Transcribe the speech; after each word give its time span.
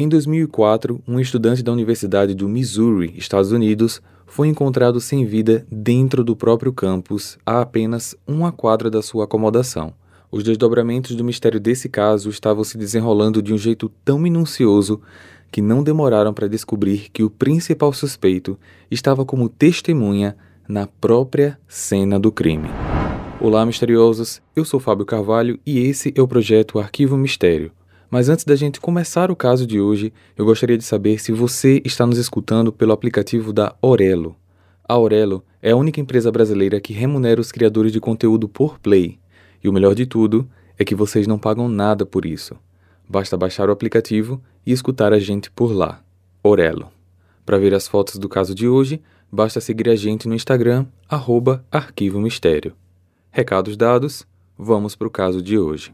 Em 0.00 0.08
2004, 0.08 1.02
um 1.08 1.18
estudante 1.18 1.60
da 1.60 1.72
Universidade 1.72 2.32
do 2.32 2.48
Missouri, 2.48 3.12
Estados 3.16 3.50
Unidos, 3.50 4.00
foi 4.28 4.46
encontrado 4.46 5.00
sem 5.00 5.26
vida 5.26 5.66
dentro 5.68 6.22
do 6.22 6.36
próprio 6.36 6.72
campus, 6.72 7.36
a 7.44 7.62
apenas 7.62 8.14
uma 8.24 8.52
quadra 8.52 8.88
da 8.88 9.02
sua 9.02 9.24
acomodação. 9.24 9.92
Os 10.30 10.44
desdobramentos 10.44 11.16
do 11.16 11.24
mistério 11.24 11.58
desse 11.58 11.88
caso 11.88 12.30
estavam 12.30 12.62
se 12.62 12.78
desenrolando 12.78 13.42
de 13.42 13.52
um 13.52 13.58
jeito 13.58 13.90
tão 14.04 14.20
minucioso 14.20 15.00
que 15.50 15.60
não 15.60 15.82
demoraram 15.82 16.32
para 16.32 16.46
descobrir 16.46 17.08
que 17.12 17.24
o 17.24 17.30
principal 17.30 17.92
suspeito 17.92 18.56
estava 18.88 19.24
como 19.24 19.48
testemunha 19.48 20.36
na 20.68 20.86
própria 20.86 21.58
cena 21.66 22.20
do 22.20 22.30
crime. 22.30 22.68
Olá, 23.40 23.66
misteriosos! 23.66 24.40
Eu 24.54 24.64
sou 24.64 24.78
Fábio 24.78 25.04
Carvalho 25.04 25.58
e 25.66 25.80
esse 25.80 26.14
é 26.16 26.22
o 26.22 26.28
projeto 26.28 26.78
Arquivo 26.78 27.16
Mistério. 27.16 27.72
Mas 28.10 28.28
antes 28.28 28.44
da 28.44 28.56
gente 28.56 28.80
começar 28.80 29.30
o 29.30 29.36
caso 29.36 29.66
de 29.66 29.80
hoje, 29.80 30.12
eu 30.36 30.44
gostaria 30.44 30.78
de 30.78 30.84
saber 30.84 31.20
se 31.20 31.30
você 31.30 31.82
está 31.84 32.06
nos 32.06 32.16
escutando 32.16 32.72
pelo 32.72 32.92
aplicativo 32.92 33.52
da 33.52 33.74
Orelo. 33.82 34.34
A 34.88 34.96
Orelo 34.96 35.44
é 35.60 35.72
a 35.72 35.76
única 35.76 36.00
empresa 36.00 36.32
brasileira 36.32 36.80
que 36.80 36.94
remunera 36.94 37.40
os 37.40 37.52
criadores 37.52 37.92
de 37.92 38.00
conteúdo 38.00 38.48
por 38.48 38.78
play. 38.78 39.18
E 39.62 39.68
o 39.68 39.72
melhor 39.72 39.94
de 39.94 40.06
tudo 40.06 40.48
é 40.78 40.84
que 40.84 40.94
vocês 40.94 41.26
não 41.26 41.38
pagam 41.38 41.68
nada 41.68 42.06
por 42.06 42.24
isso. 42.24 42.56
Basta 43.06 43.36
baixar 43.36 43.68
o 43.68 43.72
aplicativo 43.72 44.40
e 44.64 44.72
escutar 44.72 45.12
a 45.12 45.18
gente 45.18 45.50
por 45.50 45.70
lá. 45.70 46.02
Orelo. 46.42 46.88
Para 47.44 47.58
ver 47.58 47.74
as 47.74 47.86
fotos 47.86 48.16
do 48.16 48.28
caso 48.28 48.54
de 48.54 48.66
hoje, 48.66 49.02
basta 49.30 49.60
seguir 49.60 49.88
a 49.90 49.96
gente 49.96 50.26
no 50.26 50.34
Instagram, 50.34 50.86
arroba 51.08 51.64
Arquivo 51.70 52.20
Mistério. 52.20 52.74
Recados 53.30 53.76
dados, 53.76 54.26
vamos 54.56 54.96
para 54.96 55.08
o 55.08 55.10
caso 55.10 55.42
de 55.42 55.58
hoje. 55.58 55.92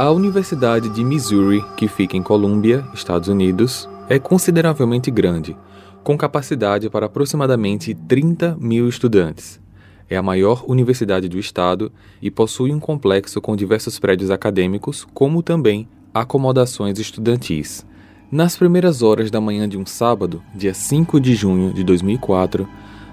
A 0.00 0.10
Universidade 0.10 0.88
de 0.88 1.04
Missouri, 1.04 1.62
que 1.76 1.86
fica 1.86 2.16
em 2.16 2.22
Columbia, 2.22 2.82
Estados 2.94 3.28
Unidos, 3.28 3.86
é 4.08 4.18
consideravelmente 4.18 5.10
grande, 5.10 5.54
com 6.02 6.16
capacidade 6.16 6.88
para 6.88 7.04
aproximadamente 7.04 7.92
30 7.92 8.56
mil 8.58 8.88
estudantes. 8.88 9.60
É 10.08 10.16
a 10.16 10.22
maior 10.22 10.64
universidade 10.66 11.28
do 11.28 11.38
estado 11.38 11.92
e 12.22 12.30
possui 12.30 12.72
um 12.72 12.80
complexo 12.80 13.42
com 13.42 13.54
diversos 13.54 13.98
prédios 13.98 14.30
acadêmicos, 14.30 15.06
como 15.12 15.42
também 15.42 15.86
acomodações 16.14 16.98
estudantis. 16.98 17.84
Nas 18.32 18.56
primeiras 18.56 19.02
horas 19.02 19.30
da 19.30 19.38
manhã 19.38 19.68
de 19.68 19.76
um 19.76 19.84
sábado, 19.84 20.42
dia 20.54 20.72
5 20.72 21.20
de 21.20 21.34
junho 21.34 21.74
de 21.74 21.84
2004, 21.84 22.66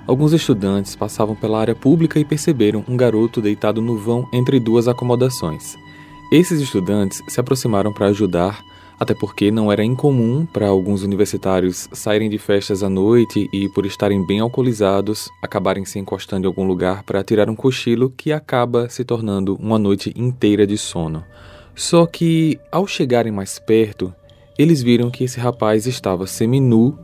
alguns 0.07 0.31
estudantes 0.31 0.95
passavam 0.95 1.35
pela 1.35 1.59
área 1.59 1.75
pública 1.75 2.17
e 2.17 2.23
perceberam 2.23 2.85
um 2.87 2.95
garoto 2.95 3.41
deitado 3.41 3.81
no 3.81 3.97
vão 3.97 4.25
entre 4.31 4.57
duas 4.57 4.87
acomodações. 4.87 5.75
Esses 6.29 6.59
estudantes 6.59 7.23
se 7.25 7.39
aproximaram 7.39 7.93
para 7.93 8.07
ajudar, 8.07 8.61
até 8.99 9.13
porque 9.13 9.49
não 9.49 9.71
era 9.71 9.85
incomum 9.85 10.45
para 10.45 10.67
alguns 10.67 11.01
universitários 11.01 11.87
saírem 11.93 12.29
de 12.29 12.37
festas 12.37 12.83
à 12.83 12.89
noite 12.89 13.47
e, 13.53 13.69
por 13.69 13.85
estarem 13.85 14.25
bem 14.25 14.41
alcoolizados, 14.41 15.29
acabarem 15.41 15.85
se 15.85 15.99
encostando 15.99 16.45
em 16.45 16.47
algum 16.49 16.67
lugar 16.67 17.03
para 17.03 17.23
tirar 17.23 17.49
um 17.49 17.55
cochilo 17.55 18.09
que 18.09 18.33
acaba 18.33 18.89
se 18.89 19.05
tornando 19.05 19.55
uma 19.55 19.79
noite 19.79 20.11
inteira 20.17 20.67
de 20.67 20.77
sono. 20.77 21.23
Só 21.73 22.05
que, 22.05 22.59
ao 22.69 22.85
chegarem 22.85 23.31
mais 23.31 23.57
perto, 23.57 24.13
eles 24.59 24.81
viram 24.81 25.09
que 25.09 25.23
esse 25.23 25.39
rapaz 25.39 25.87
estava 25.87 26.27
seminu, 26.27 26.99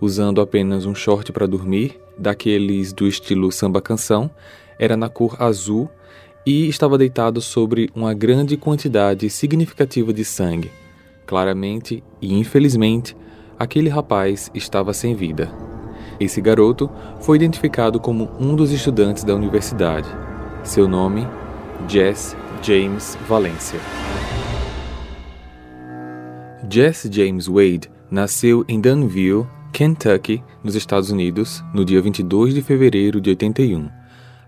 usando 0.00 0.40
apenas 0.40 0.86
um 0.86 0.94
short 0.94 1.30
para 1.30 1.46
dormir, 1.46 2.00
daqueles 2.16 2.90
do 2.94 3.06
estilo 3.06 3.52
samba 3.52 3.82
canção, 3.82 4.30
era 4.78 4.96
na 4.96 5.10
cor 5.10 5.36
azul 5.42 5.90
e 6.44 6.68
estava 6.68 6.98
deitado 6.98 7.40
sobre 7.40 7.90
uma 7.94 8.12
grande 8.12 8.56
quantidade 8.56 9.30
significativa 9.30 10.12
de 10.12 10.24
sangue. 10.24 10.70
Claramente 11.26 12.02
e 12.20 12.34
infelizmente, 12.34 13.16
aquele 13.58 13.88
rapaz 13.88 14.50
estava 14.54 14.92
sem 14.92 15.14
vida. 15.14 15.50
Esse 16.18 16.40
garoto 16.40 16.90
foi 17.20 17.36
identificado 17.36 18.00
como 18.00 18.28
um 18.38 18.54
dos 18.54 18.72
estudantes 18.72 19.24
da 19.24 19.34
universidade. 19.34 20.08
Seu 20.64 20.88
nome, 20.88 21.26
Jess 21.88 22.36
James 22.62 23.16
Valencia. 23.28 23.80
Jess 26.68 27.08
James 27.10 27.46
Wade 27.46 27.90
nasceu 28.10 28.64
em 28.68 28.80
Danville, 28.80 29.46
Kentucky, 29.72 30.42
nos 30.62 30.74
Estados 30.74 31.10
Unidos, 31.10 31.62
no 31.72 31.84
dia 31.84 32.00
22 32.00 32.54
de 32.54 32.62
fevereiro 32.62 33.20
de 33.20 33.30
81. 33.30 33.88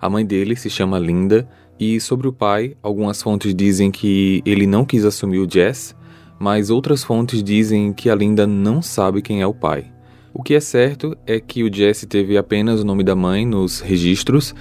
A 0.00 0.10
mãe 0.10 0.24
dele 0.24 0.54
se 0.54 0.68
chama 0.68 0.98
Linda 0.98 1.48
e 1.78 2.00
sobre 2.00 2.28
o 2.28 2.32
pai, 2.32 2.76
algumas 2.80 3.20
fontes 3.20 3.52
dizem 3.52 3.90
que 3.90 4.42
ele 4.46 4.66
não 4.66 4.84
quis 4.84 5.04
assumir 5.04 5.38
o 5.38 5.50
Jess, 5.50 5.94
mas 6.38 6.70
outras 6.70 7.02
fontes 7.02 7.42
dizem 7.42 7.92
que 7.92 8.08
a 8.08 8.14
Linda 8.14 8.46
não 8.46 8.80
sabe 8.80 9.20
quem 9.20 9.42
é 9.42 9.46
o 9.46 9.54
pai. 9.54 9.92
O 10.32 10.42
que 10.42 10.54
é 10.54 10.60
certo 10.60 11.16
é 11.26 11.40
que 11.40 11.64
o 11.64 11.72
Jesse 11.72 12.06
teve 12.06 12.36
apenas 12.38 12.80
o 12.80 12.84
nome 12.84 13.02
da 13.02 13.16
mãe 13.16 13.44
nos 13.44 13.80
registros, 13.80 14.54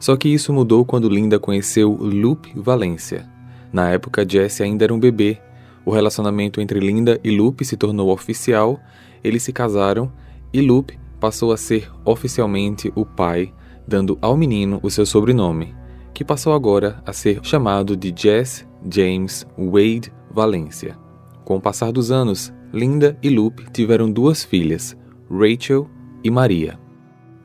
só 0.00 0.16
que 0.16 0.28
isso 0.28 0.52
mudou 0.52 0.84
quando 0.84 1.08
Linda 1.08 1.38
conheceu 1.38 1.92
Lupe 1.92 2.52
Valência. 2.56 3.28
Na 3.72 3.90
época, 3.90 4.28
Jesse 4.28 4.62
ainda 4.62 4.84
era 4.84 4.94
um 4.94 5.00
bebê. 5.00 5.38
O 5.84 5.92
relacionamento 5.92 6.60
entre 6.60 6.80
Linda 6.80 7.20
e 7.22 7.30
Lupe 7.30 7.64
se 7.64 7.76
tornou 7.76 8.10
oficial, 8.10 8.80
eles 9.22 9.44
se 9.44 9.52
casaram 9.52 10.12
e 10.52 10.60
Lupe 10.60 10.98
passou 11.20 11.52
a 11.52 11.56
ser 11.56 11.88
oficialmente 12.04 12.92
o 12.96 13.06
pai, 13.06 13.52
dando 13.86 14.18
ao 14.20 14.36
menino 14.36 14.80
o 14.82 14.90
seu 14.90 15.06
sobrenome 15.06 15.74
que 16.16 16.24
passou 16.24 16.54
agora 16.54 17.02
a 17.04 17.12
ser 17.12 17.40
chamado 17.42 17.94
de 17.94 18.10
Jess 18.16 18.66
James 18.90 19.46
Wade 19.54 20.10
Valencia. 20.30 20.96
Com 21.44 21.56
o 21.56 21.60
passar 21.60 21.92
dos 21.92 22.10
anos, 22.10 22.50
Linda 22.72 23.18
e 23.22 23.28
Lupe 23.28 23.70
tiveram 23.70 24.10
duas 24.10 24.42
filhas, 24.42 24.96
Rachel 25.30 25.86
e 26.24 26.30
Maria. 26.30 26.80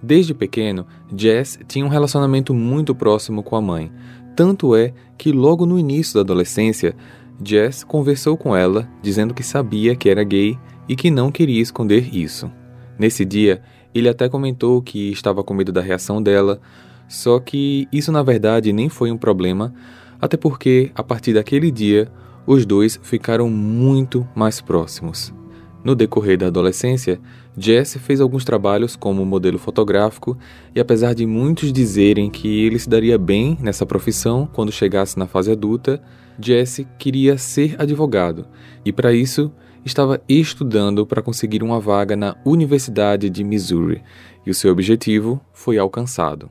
Desde 0.02 0.34
pequeno, 0.34 0.88
Jess 1.14 1.60
tinha 1.68 1.86
um 1.86 1.90
relacionamento 1.90 2.54
muito 2.54 2.96
próximo 2.96 3.44
com 3.44 3.58
a 3.58 3.62
mãe, 3.62 3.92
tanto 4.38 4.74
é 4.74 4.94
que 5.18 5.34
logo 5.34 5.66
no 5.66 5.78
início 5.78 6.14
da 6.14 6.22
adolescência, 6.22 6.96
Jess 7.44 7.84
conversou 7.84 8.38
com 8.38 8.56
ela 8.56 8.88
dizendo 9.02 9.34
que 9.34 9.44
sabia 9.44 9.98
que 9.98 10.10
era 10.10 10.24
gay 10.24 10.58
e 10.88 10.96
que 10.96 11.12
não 11.12 11.30
queria 11.30 11.62
esconder 11.62 12.16
isso. 12.16 12.50
Nesse 12.98 13.26
dia, 13.26 13.62
ele 13.94 14.08
até 14.08 14.30
comentou 14.30 14.82
que 14.82 15.12
estava 15.12 15.44
com 15.44 15.54
medo 15.54 15.74
da 15.74 15.82
reação 15.82 16.24
dela, 16.24 16.62
só 17.12 17.40
que 17.40 17.88
isso 17.92 18.12
na 18.12 18.24
verdade 18.24 18.72
nem 18.72 18.88
foi 18.88 19.12
um 19.12 19.18
problema, 19.18 19.74
até 20.20 20.38
porque 20.38 20.92
a 20.96 21.04
partir 21.04 21.34
daquele 21.34 21.70
dia 21.70 22.10
os 22.48 22.66
dois 22.66 22.98
ficaram 23.04 23.50
muito 23.50 24.26
mais 24.34 24.62
próximos. 24.62 25.34
No 25.84 25.94
decorrer 25.94 26.38
da 26.38 26.48
adolescência, 26.48 27.20
Jesse 27.58 28.00
fez 28.00 28.22
alguns 28.22 28.46
trabalhos 28.46 28.96
como 28.96 29.26
modelo 29.26 29.58
fotográfico 29.58 30.38
e 30.74 30.80
apesar 30.80 31.14
de 31.14 31.26
muitos 31.26 31.74
dizerem 31.74 32.30
que 32.30 32.64
ele 32.64 32.80
se 32.80 32.88
daria 32.88 33.18
bem 33.18 33.58
nessa 33.60 33.86
profissão 33.86 34.48
quando 34.54 34.72
chegasse 34.72 35.20
na 35.20 35.28
fase 35.28 35.52
adulta, 35.52 36.02
Jesse 36.40 36.88
queria 36.98 37.38
ser 37.38 37.76
advogado 37.78 38.48
e 38.86 38.94
para 38.94 39.12
isso 39.12 39.52
estava 39.84 40.22
estudando 40.30 41.06
para 41.06 41.22
conseguir 41.22 41.62
uma 41.62 41.80
vaga 41.80 42.16
na 42.16 42.38
Universidade 42.46 43.30
de 43.30 43.44
Missouri 43.44 44.02
e 44.46 44.52
o 44.52 44.54
seu 44.54 44.72
objetivo 44.72 45.42
foi 45.52 45.78
alcançado. 45.78 46.50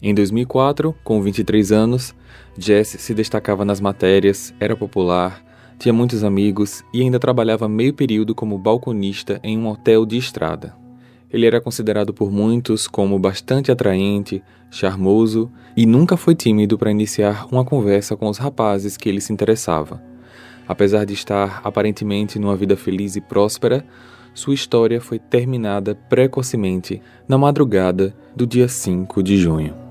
Em 0.00 0.14
2004, 0.14 0.94
com 1.02 1.20
23 1.20 1.72
anos, 1.72 2.14
Jess 2.56 2.88
se 3.00 3.12
destacava 3.12 3.64
nas 3.64 3.80
matérias, 3.80 4.54
era 4.60 4.76
popular, 4.76 5.42
tinha 5.76 5.92
muitos 5.92 6.22
amigos 6.22 6.84
e 6.94 7.00
ainda 7.00 7.18
trabalhava 7.18 7.68
meio 7.68 7.92
período 7.92 8.32
como 8.32 8.58
balconista 8.58 9.40
em 9.42 9.58
um 9.58 9.68
hotel 9.68 10.06
de 10.06 10.16
estrada. 10.16 10.74
Ele 11.32 11.46
era 11.46 11.60
considerado 11.60 12.14
por 12.14 12.30
muitos 12.30 12.86
como 12.86 13.18
bastante 13.18 13.72
atraente, 13.72 14.42
charmoso 14.70 15.50
e 15.76 15.84
nunca 15.84 16.16
foi 16.16 16.34
tímido 16.34 16.78
para 16.78 16.92
iniciar 16.92 17.46
uma 17.50 17.64
conversa 17.64 18.16
com 18.16 18.28
os 18.28 18.38
rapazes 18.38 18.96
que 18.96 19.08
ele 19.08 19.20
se 19.20 19.32
interessava. 19.32 20.02
Apesar 20.66 21.04
de 21.04 21.14
estar 21.14 21.60
aparentemente 21.64 22.38
numa 22.38 22.56
vida 22.56 22.76
feliz 22.76 23.16
e 23.16 23.20
próspera, 23.20 23.84
sua 24.32 24.54
história 24.54 25.00
foi 25.00 25.18
terminada 25.18 25.94
precocemente 26.08 27.02
na 27.26 27.36
madrugada 27.36 28.14
do 28.36 28.46
dia 28.46 28.68
5 28.68 29.22
de 29.22 29.36
junho. 29.36 29.87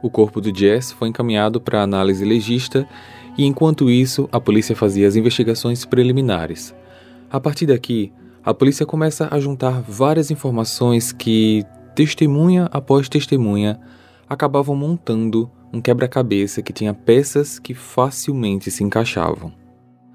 O 0.00 0.08
corpo 0.08 0.40
do 0.40 0.56
Jess 0.56 0.92
foi 0.92 1.08
encaminhado 1.08 1.60
para 1.60 1.82
análise 1.82 2.24
legista 2.24 2.88
e, 3.36 3.44
enquanto 3.44 3.90
isso, 3.90 4.28
a 4.30 4.40
polícia 4.40 4.76
fazia 4.76 5.08
as 5.08 5.16
investigações 5.16 5.84
preliminares. 5.84 6.74
A 7.30 7.40
partir 7.40 7.66
daqui, 7.66 8.12
a 8.44 8.54
polícia 8.54 8.86
começa 8.86 9.28
a 9.30 9.38
juntar 9.38 9.82
várias 9.82 10.30
informações 10.30 11.12
que, 11.12 11.64
testemunha 11.94 12.68
após 12.72 13.08
testemunha, 13.08 13.80
acabavam 14.28 14.76
montando 14.76 15.50
um 15.72 15.80
quebra-cabeça 15.80 16.62
que 16.62 16.72
tinha 16.72 16.94
peças 16.94 17.58
que 17.58 17.74
facilmente 17.74 18.70
se 18.70 18.82
encaixavam. 18.84 19.52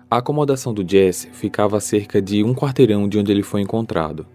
A 0.09 0.17
acomodação 0.17 0.73
do 0.73 0.87
Jess 0.87 1.27
ficava 1.33 1.77
a 1.77 1.81
cerca 1.81 2.21
de 2.21 2.43
um 2.43 2.53
quarteirão 2.53 3.07
de 3.07 3.17
onde 3.17 3.31
ele 3.31 3.43
foi 3.43 3.61
encontrado. 3.61 4.25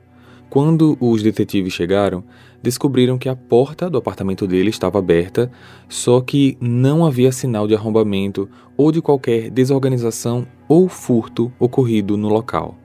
Quando 0.51 0.97
os 0.99 1.23
detetives 1.23 1.75
chegaram, 1.75 2.25
descobriram 2.63 3.19
que 3.19 3.29
a 3.29 3.37
porta 3.37 3.91
do 3.91 3.99
apartamento 3.99 4.47
dele 4.47 4.71
estava 4.71 4.99
aberta, 4.99 5.51
só 5.89 6.21
que 6.23 6.57
não 6.59 7.05
havia 7.05 7.31
sinal 7.31 7.69
de 7.69 7.75
arrombamento 7.75 8.49
ou 8.77 8.91
de 8.91 9.03
qualquer 9.03 9.51
desorganização 9.51 10.47
ou 10.67 10.89
furto 10.89 11.53
ocorrido 11.59 12.17
no 12.17 12.29
local. 12.29 12.77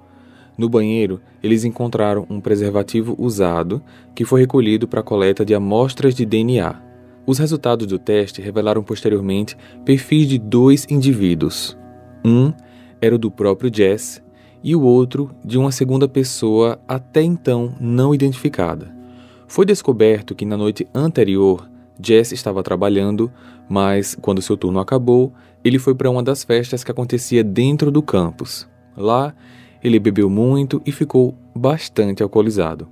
No 0.57 0.68
banheiro, 0.68 1.21
eles 1.42 1.63
encontraram 1.63 2.27
um 2.30 2.39
preservativo 2.39 3.15
usado 3.18 3.81
que 4.13 4.25
foi 4.25 4.42
recolhido 4.42 4.88
para 4.88 5.00
a 5.00 5.04
coleta 5.04 5.45
de 5.45 5.56
amostras 5.56 6.13
de 6.13 6.25
DNA. 6.25 6.81
Os 7.25 7.38
resultados 7.38 7.88
do 7.88 7.98
teste 7.98 8.42
revelaram 8.42 8.83
posteriormente 8.83 9.57
perfis 9.86 10.27
de 10.27 10.38
dois 10.38 10.86
indivíduos. 10.89 11.77
Um 12.25 12.54
era 13.01 13.16
o 13.16 13.18
do 13.18 13.31
próprio 13.31 13.74
Jess 13.74 14.21
e 14.63 14.75
o 14.75 14.81
outro 14.81 15.30
de 15.44 15.57
uma 15.57 15.71
segunda 15.71 16.07
pessoa 16.07 16.80
até 16.88 17.21
então 17.21 17.75
não 17.80 18.15
identificada. 18.15 18.94
Foi 19.48 19.65
descoberto 19.65 20.33
que 20.33 20.45
na 20.45 20.57
noite 20.57 20.88
anterior 20.95 21.69
Jess 22.01 22.31
estava 22.31 22.63
trabalhando, 22.63 23.31
mas 23.69 24.15
quando 24.19 24.42
seu 24.42 24.57
turno 24.57 24.80
acabou, 24.80 25.33
ele 25.63 25.77
foi 25.77 25.94
para 25.94 26.10
uma 26.10 26.24
das 26.24 26.44
festas 26.44 26.83
que 26.83 26.92
acontecia 26.92 27.44
dentro 27.44 27.92
do 27.92 28.01
campus. 28.01 28.68
Lá, 28.95 29.33
ele 29.83 30.00
bebeu 30.00 30.30
muito 30.30 30.81
e 30.86 30.92
ficou 30.92 31.36
bastante 31.56 32.24
alcoolizado. 32.24 32.88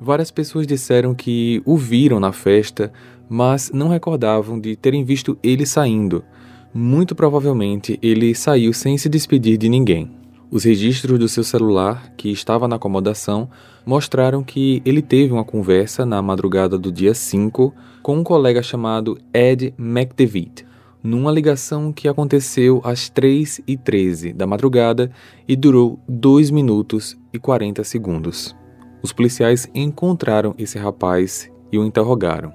Várias 0.00 0.30
pessoas 0.30 0.66
disseram 0.66 1.14
que 1.14 1.62
o 1.64 1.76
viram 1.76 2.20
na 2.20 2.32
festa, 2.32 2.92
mas 3.28 3.70
não 3.72 3.88
recordavam 3.88 4.60
de 4.60 4.76
terem 4.76 5.04
visto 5.04 5.38
ele 5.42 5.64
saindo. 5.64 6.24
Muito 6.72 7.14
provavelmente 7.14 7.98
ele 8.02 8.34
saiu 8.34 8.72
sem 8.72 8.98
se 8.98 9.08
despedir 9.08 9.56
de 9.56 9.68
ninguém. 9.68 10.23
Os 10.54 10.62
registros 10.62 11.18
do 11.18 11.28
seu 11.28 11.42
celular, 11.42 12.12
que 12.16 12.30
estava 12.30 12.68
na 12.68 12.76
acomodação, 12.76 13.50
mostraram 13.84 14.44
que 14.44 14.80
ele 14.84 15.02
teve 15.02 15.32
uma 15.32 15.44
conversa 15.44 16.06
na 16.06 16.22
madrugada 16.22 16.78
do 16.78 16.92
dia 16.92 17.12
5 17.12 17.74
com 18.00 18.18
um 18.18 18.22
colega 18.22 18.62
chamado 18.62 19.18
Ed 19.34 19.74
McDevitt, 19.76 20.64
numa 21.02 21.32
ligação 21.32 21.92
que 21.92 22.06
aconteceu 22.06 22.80
às 22.84 23.10
3h13 23.10 24.32
da 24.32 24.46
madrugada 24.46 25.10
e 25.48 25.56
durou 25.56 25.98
2 26.08 26.52
minutos 26.52 27.18
e 27.32 27.38
40 27.40 27.82
segundos. 27.82 28.54
Os 29.02 29.12
policiais 29.12 29.68
encontraram 29.74 30.54
esse 30.56 30.78
rapaz 30.78 31.50
e 31.72 31.78
o 31.78 31.84
interrogaram. 31.84 32.52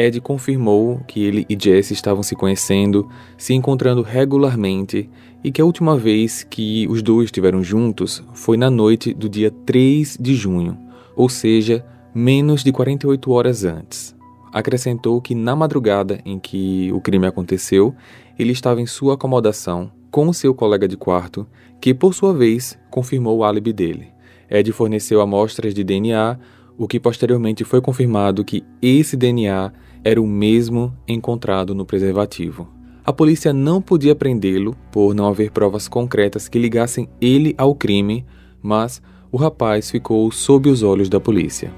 Ed 0.00 0.18
confirmou 0.22 1.00
que 1.06 1.22
ele 1.22 1.44
e 1.46 1.58
Jesse 1.60 1.92
estavam 1.92 2.22
se 2.22 2.34
conhecendo, 2.34 3.06
se 3.36 3.52
encontrando 3.52 4.00
regularmente 4.00 5.10
e 5.44 5.52
que 5.52 5.60
a 5.60 5.64
última 5.64 5.94
vez 5.94 6.42
que 6.42 6.86
os 6.88 7.02
dois 7.02 7.26
estiveram 7.26 7.62
juntos 7.62 8.24
foi 8.32 8.56
na 8.56 8.70
noite 8.70 9.12
do 9.12 9.28
dia 9.28 9.50
3 9.50 10.16
de 10.18 10.34
junho, 10.34 10.78
ou 11.14 11.28
seja, 11.28 11.84
menos 12.14 12.64
de 12.64 12.72
48 12.72 13.30
horas 13.30 13.64
antes. 13.64 14.16
Acrescentou 14.50 15.20
que 15.20 15.34
na 15.34 15.54
madrugada 15.54 16.18
em 16.24 16.38
que 16.38 16.90
o 16.92 17.00
crime 17.00 17.26
aconteceu, 17.26 17.94
ele 18.38 18.52
estava 18.52 18.80
em 18.80 18.86
sua 18.86 19.14
acomodação 19.14 19.92
com 20.10 20.32
seu 20.32 20.54
colega 20.54 20.88
de 20.88 20.96
quarto, 20.96 21.46
que 21.78 21.92
por 21.92 22.14
sua 22.14 22.32
vez 22.32 22.78
confirmou 22.90 23.38
o 23.38 23.44
álibi 23.44 23.72
dele. 23.72 24.08
Ed 24.50 24.72
forneceu 24.72 25.20
amostras 25.20 25.74
de 25.74 25.84
DNA, 25.84 26.38
o 26.76 26.88
que 26.88 26.98
posteriormente 26.98 27.64
foi 27.64 27.82
confirmado 27.82 28.42
que 28.42 28.64
esse 28.80 29.14
DNA 29.14 29.70
era 30.04 30.20
o 30.20 30.26
mesmo 30.26 30.96
encontrado 31.06 31.74
no 31.74 31.84
preservativo. 31.84 32.68
A 33.04 33.12
polícia 33.12 33.52
não 33.52 33.80
podia 33.80 34.14
prendê-lo 34.14 34.76
por 34.92 35.14
não 35.14 35.26
haver 35.26 35.50
provas 35.50 35.88
concretas 35.88 36.48
que 36.48 36.58
ligassem 36.58 37.08
ele 37.20 37.54
ao 37.58 37.74
crime, 37.74 38.24
mas 38.62 39.02
o 39.32 39.36
rapaz 39.36 39.90
ficou 39.90 40.30
sob 40.30 40.68
os 40.68 40.82
olhos 40.82 41.08
da 41.08 41.18
polícia. 41.18 41.72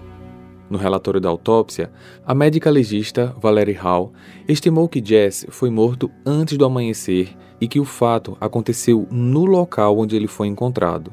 No 0.69 0.79
relatório 0.79 1.21
da 1.21 1.29
autópsia, 1.29 1.93
a 2.27 2.35
médica 2.35 2.71
legista 2.71 3.37
Valerie 3.41 3.75
Hall 3.75 4.13
estimou 4.49 4.89
que 4.89 5.05
Jess 5.05 5.47
foi 5.51 5.71
morto 5.71 6.11
antes 6.25 6.57
do 6.57 6.65
amanhecer 6.65 7.37
e 7.61 7.69
que 7.69 7.79
o 7.79 7.85
fato 7.85 8.37
aconteceu 8.41 9.07
no 9.11 9.45
local 9.45 9.99
onde 9.99 10.17
ele 10.17 10.27
foi 10.27 10.49
encontrado. 10.49 11.13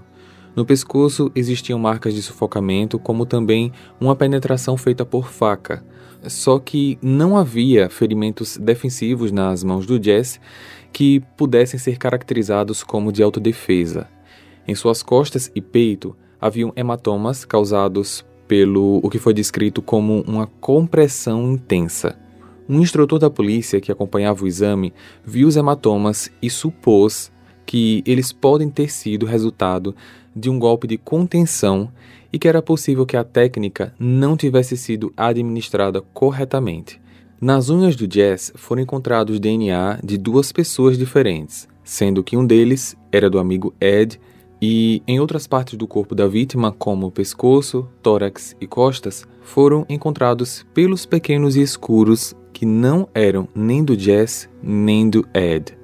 No 0.59 0.65
pescoço 0.65 1.31
existiam 1.33 1.79
marcas 1.79 2.13
de 2.13 2.21
sufocamento, 2.21 2.99
como 2.99 3.25
também 3.25 3.71
uma 3.97 4.13
penetração 4.13 4.75
feita 4.75 5.05
por 5.05 5.29
faca, 5.29 5.85
só 6.27 6.59
que 6.59 6.99
não 7.01 7.37
havia 7.37 7.89
ferimentos 7.89 8.57
defensivos 8.57 9.31
nas 9.31 9.63
mãos 9.63 9.85
do 9.85 10.03
Jess 10.03 10.37
que 10.91 11.21
pudessem 11.37 11.79
ser 11.79 11.97
caracterizados 11.97 12.83
como 12.83 13.09
de 13.09 13.23
autodefesa. 13.23 14.09
Em 14.67 14.75
suas 14.75 15.01
costas 15.01 15.49
e 15.55 15.61
peito 15.61 16.13
haviam 16.41 16.73
hematomas 16.75 17.45
causados 17.45 18.25
pelo 18.45 18.99
o 19.01 19.09
que 19.09 19.17
foi 19.17 19.33
descrito 19.33 19.81
como 19.81 20.25
uma 20.27 20.45
compressão 20.45 21.53
intensa. 21.53 22.19
Um 22.67 22.81
instrutor 22.81 23.17
da 23.17 23.29
polícia 23.29 23.79
que 23.79 23.93
acompanhava 23.93 24.43
o 24.43 24.47
exame 24.47 24.91
viu 25.23 25.47
os 25.47 25.55
hematomas 25.55 26.29
e 26.41 26.49
supôs 26.49 27.31
que 27.65 28.03
eles 28.03 28.31
podem 28.33 28.67
ter 28.67 28.91
sido 28.91 29.27
resultado 29.27 29.95
de 30.39 30.49
um 30.49 30.57
golpe 30.57 30.87
de 30.87 30.97
contenção 30.97 31.91
e 32.31 32.39
que 32.39 32.47
era 32.47 32.61
possível 32.61 33.05
que 33.05 33.17
a 33.17 33.23
técnica 33.23 33.93
não 33.99 34.37
tivesse 34.37 34.77
sido 34.77 35.11
administrada 35.17 36.01
corretamente. 36.13 37.01
Nas 37.41 37.69
unhas 37.69 37.95
do 37.95 38.11
Jess 38.11 38.51
foram 38.55 38.81
encontrados 38.81 39.39
DNA 39.39 39.99
de 40.03 40.17
duas 40.17 40.51
pessoas 40.51 40.97
diferentes, 40.97 41.67
sendo 41.83 42.23
que 42.23 42.35
um 42.35 42.45
deles 42.45 42.97
era 43.11 43.29
do 43.29 43.39
amigo 43.39 43.73
Ed 43.79 44.19
e 44.61 45.01
em 45.07 45.19
outras 45.19 45.47
partes 45.47 45.77
do 45.77 45.87
corpo 45.87 46.13
da 46.13 46.27
vítima, 46.27 46.71
como 46.71 47.09
pescoço, 47.09 47.87
tórax 48.03 48.55
e 48.59 48.67
costas, 48.67 49.25
foram 49.41 49.85
encontrados 49.87 50.65
pelos 50.73 51.05
pequenos 51.05 51.55
e 51.55 51.61
escuros 51.61 52.35
que 52.51 52.65
não 52.65 53.07
eram 53.13 53.47
nem 53.55 53.83
do 53.83 53.97
Jess 53.97 54.49
nem 54.61 55.09
do 55.09 55.25
Ed. 55.33 55.78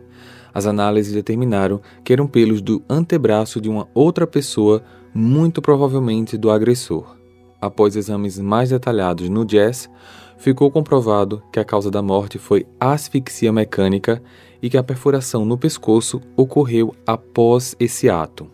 As 0.55 0.65
análises 0.65 1.11
determinaram 1.11 1.81
que 2.01 2.13
eram 2.13 2.27
pelos 2.27 2.61
do 2.61 2.81
antebraço 2.89 3.59
de 3.59 3.67
uma 3.67 3.89
outra 3.93 4.25
pessoa 4.25 4.81
muito 5.13 5.61
provavelmente 5.61 6.37
do 6.37 6.49
agressor. 6.49 7.17
Após 7.59 7.97
exames 7.97 8.39
mais 8.39 8.69
detalhados 8.69 9.27
no 9.27 9.43
Jazz, 9.43 9.89
ficou 10.37 10.71
comprovado 10.71 11.43
que 11.51 11.59
a 11.59 11.65
causa 11.65 11.91
da 11.91 12.01
morte 12.01 12.37
foi 12.37 12.65
asfixia 12.79 13.51
mecânica 13.51 14.23
e 14.61 14.69
que 14.69 14.77
a 14.77 14.83
perfuração 14.83 15.43
no 15.43 15.57
pescoço 15.57 16.21
ocorreu 16.37 16.95
após 17.05 17.75
esse 17.77 18.09
ato. 18.09 18.47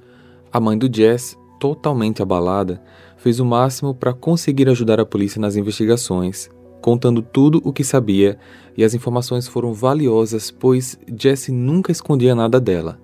A 0.51 0.59
mãe 0.59 0.75
do 0.75 0.89
Jazz, 0.89 1.38
totalmente 1.59 2.19
abalada, 2.19 2.81
fez 3.15 3.39
o 3.39 3.45
máximo 3.45 3.94
para 3.94 4.12
conseguir 4.12 4.68
ajudar 4.69 5.00
a 5.00 5.06
polícia 5.06 5.39
nas 5.39 5.56
investigações, 5.56 6.50
contando 6.81 7.22
tudo 7.22 7.62
o 7.63 7.72
que 7.72 7.83
sabia, 7.83 8.38
e 8.75 8.83
as 8.83 8.94
informações 8.94 9.48
foram 9.48 9.74
valiosas, 9.74 10.51
pois 10.51 10.98
Jesse 11.17 11.51
nunca 11.51 11.91
escondia 11.91 12.34
nada 12.34 12.60
dela. 12.60 13.00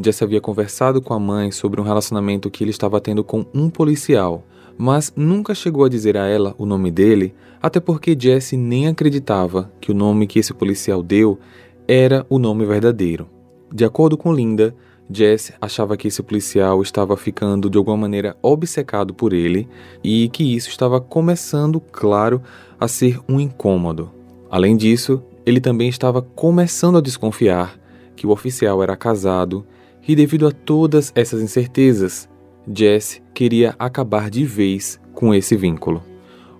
Jesse 0.00 0.24
havia 0.24 0.40
conversado 0.40 1.00
com 1.00 1.14
a 1.14 1.18
mãe 1.18 1.50
sobre 1.50 1.80
um 1.80 1.84
relacionamento 1.84 2.50
que 2.50 2.62
ele 2.64 2.70
estava 2.70 3.00
tendo 3.00 3.24
com 3.24 3.44
um 3.54 3.68
policial, 3.68 4.44
mas 4.76 5.12
nunca 5.14 5.54
chegou 5.54 5.84
a 5.84 5.88
dizer 5.88 6.16
a 6.16 6.26
ela 6.26 6.54
o 6.58 6.66
nome 6.66 6.90
dele, 6.90 7.34
até 7.60 7.78
porque 7.78 8.16
Jesse 8.18 8.56
nem 8.56 8.88
acreditava 8.88 9.70
que 9.80 9.90
o 9.90 9.94
nome 9.94 10.26
que 10.26 10.38
esse 10.38 10.52
policial 10.52 11.02
deu 11.02 11.38
era 11.86 12.26
o 12.28 12.38
nome 12.38 12.64
verdadeiro. 12.64 13.28
De 13.72 13.84
acordo 13.84 14.16
com 14.16 14.32
Linda, 14.32 14.74
Jesse 15.12 15.54
achava 15.60 15.96
que 15.96 16.08
esse 16.08 16.22
policial 16.22 16.80
estava 16.82 17.16
ficando 17.16 17.68
de 17.68 17.78
alguma 17.78 17.96
maneira 17.96 18.36
obcecado 18.42 19.12
por 19.12 19.32
ele 19.32 19.68
e 20.02 20.28
que 20.28 20.56
isso 20.56 20.68
estava 20.68 21.00
começando, 21.00 21.80
claro, 21.80 22.42
a 22.78 22.88
ser 22.88 23.20
um 23.28 23.38
incômodo. 23.38 24.10
Além 24.50 24.76
disso, 24.76 25.22
ele 25.44 25.60
também 25.60 25.88
estava 25.88 26.22
começando 26.22 26.98
a 26.98 27.00
desconfiar 27.00 27.78
que 28.14 28.26
o 28.26 28.30
oficial 28.30 28.82
era 28.82 28.96
casado 28.96 29.66
e 30.06 30.14
devido 30.14 30.46
a 30.46 30.50
todas 30.50 31.12
essas 31.14 31.42
incertezas, 31.42 32.28
Jess 32.72 33.22
queria 33.34 33.74
acabar 33.78 34.30
de 34.30 34.44
vez 34.44 35.00
com 35.14 35.34
esse 35.34 35.56
vínculo. 35.56 36.02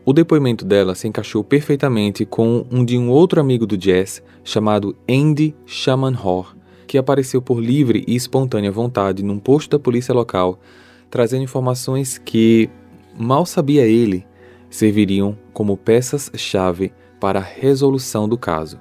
O 0.04 0.12
depoimento 0.12 0.64
dela 0.64 0.94
se 0.96 1.06
encaixou 1.06 1.44
perfeitamente 1.44 2.24
com 2.24 2.66
um 2.70 2.84
de 2.84 2.98
um 2.98 3.08
outro 3.08 3.40
amigo 3.40 3.66
do 3.66 3.80
Jess 3.80 4.22
chamado 4.42 4.96
Andy 5.08 5.54
Shamanhor, 5.64 6.56
que 6.92 6.98
apareceu 6.98 7.40
por 7.40 7.58
livre 7.58 8.04
e 8.06 8.14
espontânea 8.14 8.70
vontade 8.70 9.22
num 9.22 9.38
posto 9.38 9.70
da 9.70 9.78
polícia 9.78 10.12
local, 10.12 10.60
trazendo 11.08 11.42
informações 11.42 12.18
que, 12.18 12.68
mal 13.18 13.46
sabia 13.46 13.86
ele, 13.86 14.26
serviriam 14.68 15.34
como 15.54 15.74
peças-chave 15.74 16.92
para 17.18 17.38
a 17.38 17.42
resolução 17.42 18.28
do 18.28 18.36
caso. 18.36 18.78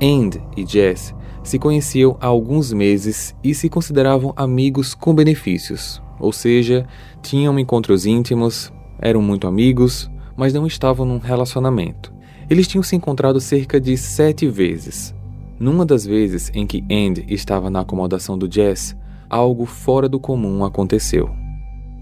End 0.00 0.40
e 0.56 0.64
Jess 0.64 1.16
se 1.42 1.58
conheciam 1.58 2.16
há 2.20 2.28
alguns 2.28 2.72
meses 2.72 3.34
e 3.42 3.52
se 3.52 3.68
consideravam 3.68 4.32
amigos 4.36 4.94
com 4.94 5.12
benefícios, 5.12 6.00
ou 6.20 6.32
seja, 6.32 6.86
tinham 7.20 7.58
encontros 7.58 8.06
íntimos, 8.06 8.72
eram 9.00 9.20
muito 9.20 9.48
amigos, 9.48 10.08
mas 10.36 10.52
não 10.52 10.64
estavam 10.64 11.04
num 11.04 11.18
relacionamento. 11.18 12.19
Eles 12.50 12.66
tinham 12.66 12.82
se 12.82 12.96
encontrado 12.96 13.40
cerca 13.40 13.80
de 13.80 13.96
sete 13.96 14.48
vezes. 14.48 15.14
Numa 15.60 15.86
das 15.86 16.04
vezes 16.04 16.50
em 16.52 16.66
que 16.66 16.84
End 16.90 17.24
estava 17.28 17.70
na 17.70 17.82
acomodação 17.82 18.36
do 18.36 18.52
Jess, 18.52 18.96
algo 19.28 19.64
fora 19.64 20.08
do 20.08 20.18
comum 20.18 20.64
aconteceu. 20.64 21.30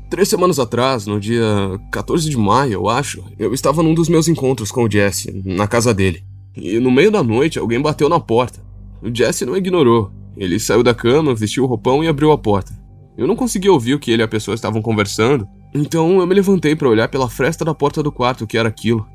Três 0.08 0.26
semanas 0.26 0.58
atrás, 0.58 1.06
no 1.06 1.20
dia 1.20 1.44
14 1.92 2.30
de 2.30 2.36
maio, 2.38 2.72
eu 2.72 2.88
acho, 2.88 3.22
eu 3.38 3.52
estava 3.52 3.82
num 3.82 3.92
dos 3.92 4.08
meus 4.08 4.26
encontros 4.26 4.70
com 4.70 4.84
o 4.84 4.90
Jesse, 4.90 5.30
na 5.44 5.68
casa 5.68 5.92
dele. 5.92 6.24
E 6.56 6.80
no 6.80 6.90
meio 6.90 7.10
da 7.10 7.22
noite, 7.22 7.58
alguém 7.58 7.78
bateu 7.78 8.08
na 8.08 8.18
porta. 8.18 8.60
O 9.02 9.14
Jesse 9.14 9.44
não 9.44 9.54
ignorou. 9.54 10.10
Ele 10.34 10.58
saiu 10.58 10.82
da 10.82 10.94
cama, 10.94 11.34
vestiu 11.34 11.64
o 11.64 11.66
roupão 11.66 12.02
e 12.02 12.08
abriu 12.08 12.32
a 12.32 12.38
porta. 12.38 12.72
Eu 13.18 13.26
não 13.26 13.36
consegui 13.36 13.68
ouvir 13.68 13.92
o 13.92 13.98
que 13.98 14.10
ele 14.10 14.22
e 14.22 14.24
a 14.24 14.28
pessoa 14.28 14.54
estavam 14.54 14.80
conversando, 14.80 15.46
então 15.74 16.20
eu 16.20 16.26
me 16.26 16.34
levantei 16.34 16.74
para 16.74 16.88
olhar 16.88 17.08
pela 17.08 17.28
fresta 17.28 17.66
da 17.66 17.74
porta 17.74 18.02
do 18.02 18.10
quarto 18.10 18.44
o 18.44 18.46
que 18.46 18.56
era 18.56 18.68
aquilo. 18.68 19.06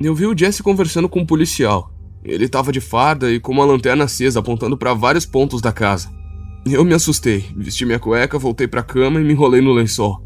Eu 0.00 0.14
vi 0.14 0.26
o 0.26 0.36
Jesse 0.36 0.62
conversando 0.62 1.08
com 1.08 1.20
um 1.20 1.26
policial. 1.26 1.92
Ele 2.24 2.44
estava 2.44 2.72
de 2.72 2.80
farda 2.80 3.30
e 3.30 3.40
com 3.40 3.52
uma 3.52 3.64
lanterna 3.64 4.04
acesa 4.04 4.40
apontando 4.40 4.76
para 4.76 4.94
vários 4.94 5.26
pontos 5.26 5.60
da 5.60 5.72
casa. 5.72 6.10
Eu 6.64 6.84
me 6.84 6.94
assustei, 6.94 7.44
vesti 7.56 7.84
minha 7.84 7.98
cueca, 7.98 8.38
voltei 8.38 8.68
para 8.68 8.80
a 8.80 8.84
cama 8.84 9.20
e 9.20 9.24
me 9.24 9.32
enrolei 9.32 9.60
no 9.60 9.72
lençol. 9.72 10.22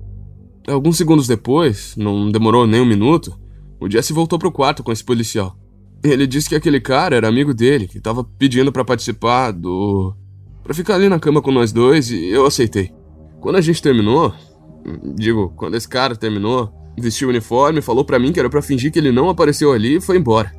Alguns 0.68 0.96
segundos 0.96 1.26
depois, 1.26 1.94
não 1.96 2.30
demorou 2.30 2.66
nem 2.66 2.80
um 2.80 2.86
minuto, 2.86 3.38
o 3.80 3.90
Jesse 3.90 4.12
voltou 4.12 4.38
pro 4.38 4.52
quarto 4.52 4.82
com 4.82 4.92
esse 4.92 5.04
policial. 5.04 5.56
Ele 6.02 6.26
disse 6.26 6.48
que 6.48 6.54
aquele 6.54 6.80
cara 6.80 7.16
era 7.16 7.28
amigo 7.28 7.54
dele, 7.54 7.86
que 7.86 7.98
estava 7.98 8.22
pedindo 8.22 8.70
para 8.70 8.84
participar 8.84 9.50
do. 9.50 10.14
para 10.62 10.74
ficar 10.74 10.94
ali 10.94 11.08
na 11.08 11.18
cama 11.18 11.40
com 11.40 11.50
nós 11.50 11.72
dois 11.72 12.10
e 12.10 12.28
eu 12.28 12.44
aceitei. 12.46 12.92
Quando 13.40 13.56
a 13.56 13.60
gente 13.60 13.80
terminou, 13.80 14.34
digo, 15.14 15.52
quando 15.56 15.76
esse 15.76 15.88
cara 15.88 16.14
terminou, 16.14 16.72
vestiu 17.00 17.28
o 17.28 17.30
uniforme, 17.30 17.80
falou 17.80 18.04
para 18.04 18.18
mim 18.18 18.32
que 18.32 18.40
era 18.40 18.50
para 18.50 18.62
fingir 18.62 18.92
que 18.92 18.98
ele 18.98 19.12
não 19.12 19.28
apareceu 19.28 19.72
ali 19.72 19.96
e 19.96 20.00
foi 20.00 20.16
embora. 20.16 20.52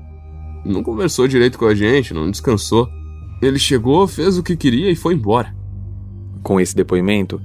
Não 0.66 0.84
conversou 0.84 1.28
direito 1.28 1.58
com 1.58 1.66
a 1.66 1.74
gente, 1.74 2.14
não 2.14 2.30
descansou. 2.30 2.88
Ele 3.42 3.60
chegou, 3.60 4.08
fez 4.08 4.38
o 4.38 4.44
que 4.44 4.56
queria 4.56 4.92
e 4.92 4.96
foi 4.96 5.14
embora. 5.14 5.56
Com 6.44 6.60
esse 6.60 6.76
depoimento, 6.76 7.42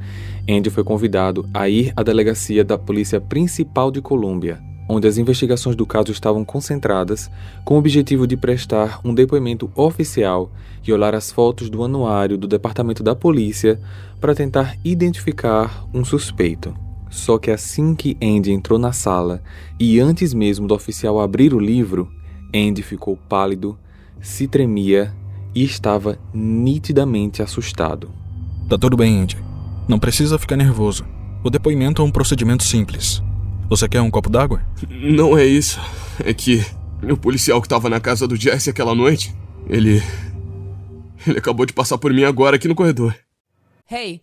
Andy 0.49 0.71
foi 0.71 0.85
convidado 0.85 1.49
a 1.53 1.69
ir 1.69 1.93
à 1.97 2.03
delegacia 2.03 2.65
da 2.65 2.77
Polícia 2.77 3.21
Principal 3.21 3.91
de 3.91 4.01
Colômbia, 4.01 4.61
onde 4.89 5.07
as 5.07 5.19
investigações 5.19 5.77
do 5.77 5.87
caso 5.87 6.11
estavam 6.11 6.45
concentradas, 6.45 7.31
com 7.65 7.75
o 7.75 7.79
objetivo 7.79 8.27
de 8.27 8.37
prestar 8.37 9.01
um 9.05 9.15
depoimento 9.15 9.71
oficial 9.75 10.53
e 10.87 10.93
olhar 10.93 11.15
as 11.15 11.31
fotos 11.31 11.71
do 11.71 11.83
anuário 11.83 12.37
do 12.37 12.49
Departamento 12.49 13.03
da 13.03 13.15
Polícia 13.15 13.81
para 14.21 14.35
tentar 14.35 14.77
identificar 14.85 15.87
um 15.95 16.05
suspeito. 16.05 16.92
Só 17.13 17.39
que 17.39 17.51
assim 17.51 17.95
que 17.95 18.17
Andy 18.23 18.51
entrou 18.51 18.79
na 18.79 18.91
sala 18.91 19.43
e 19.79 20.01
antes 20.01 20.33
mesmo 20.33 20.67
do 20.67 20.75
oficial 20.75 21.21
abrir 21.21 21.53
o 21.53 21.61
livro, 21.61 22.11
Andy 22.55 22.83
ficou 22.83 23.19
pálido, 23.29 23.79
se 24.19 24.49
tremia 24.49 25.15
e 25.55 25.63
estava 25.63 26.19
nitidamente 26.33 27.43
assustado. 27.43 28.11
Tá 28.67 28.79
tudo 28.79 28.97
bem, 28.97 29.21
Andy. 29.21 29.37
Não 29.87 29.99
precisa 29.99 30.39
ficar 30.39 30.57
nervoso. 30.57 31.05
O 31.45 31.51
depoimento 31.51 32.01
é 32.01 32.05
um 32.05 32.11
procedimento 32.11 32.65
simples. 32.65 33.23
Você 33.69 33.87
quer 33.87 34.01
um 34.01 34.11
copo 34.11 34.31
d'água? 34.31 34.63
Não 34.89 35.37
é 35.37 35.45
isso. 35.45 35.79
É 36.25 36.33
que 36.33 36.65
o 37.03 37.17
policial 37.17 37.61
que 37.61 37.67
estava 37.67 37.91
na 37.91 38.01
casa 38.01 38.27
do 38.27 38.37
Jesse 38.37 38.71
aquela 38.71 38.95
noite, 38.95 39.35
ele. 39.69 40.03
Ele 41.27 41.39
acabou 41.39 41.67
de 41.67 41.75
passar 41.75 41.99
por 41.99 42.13
mim 42.13 42.25
agora 42.25 42.57
aqui 42.57 42.67
no 42.67 42.75
corredor. 42.75 43.15
Hey, 43.89 44.23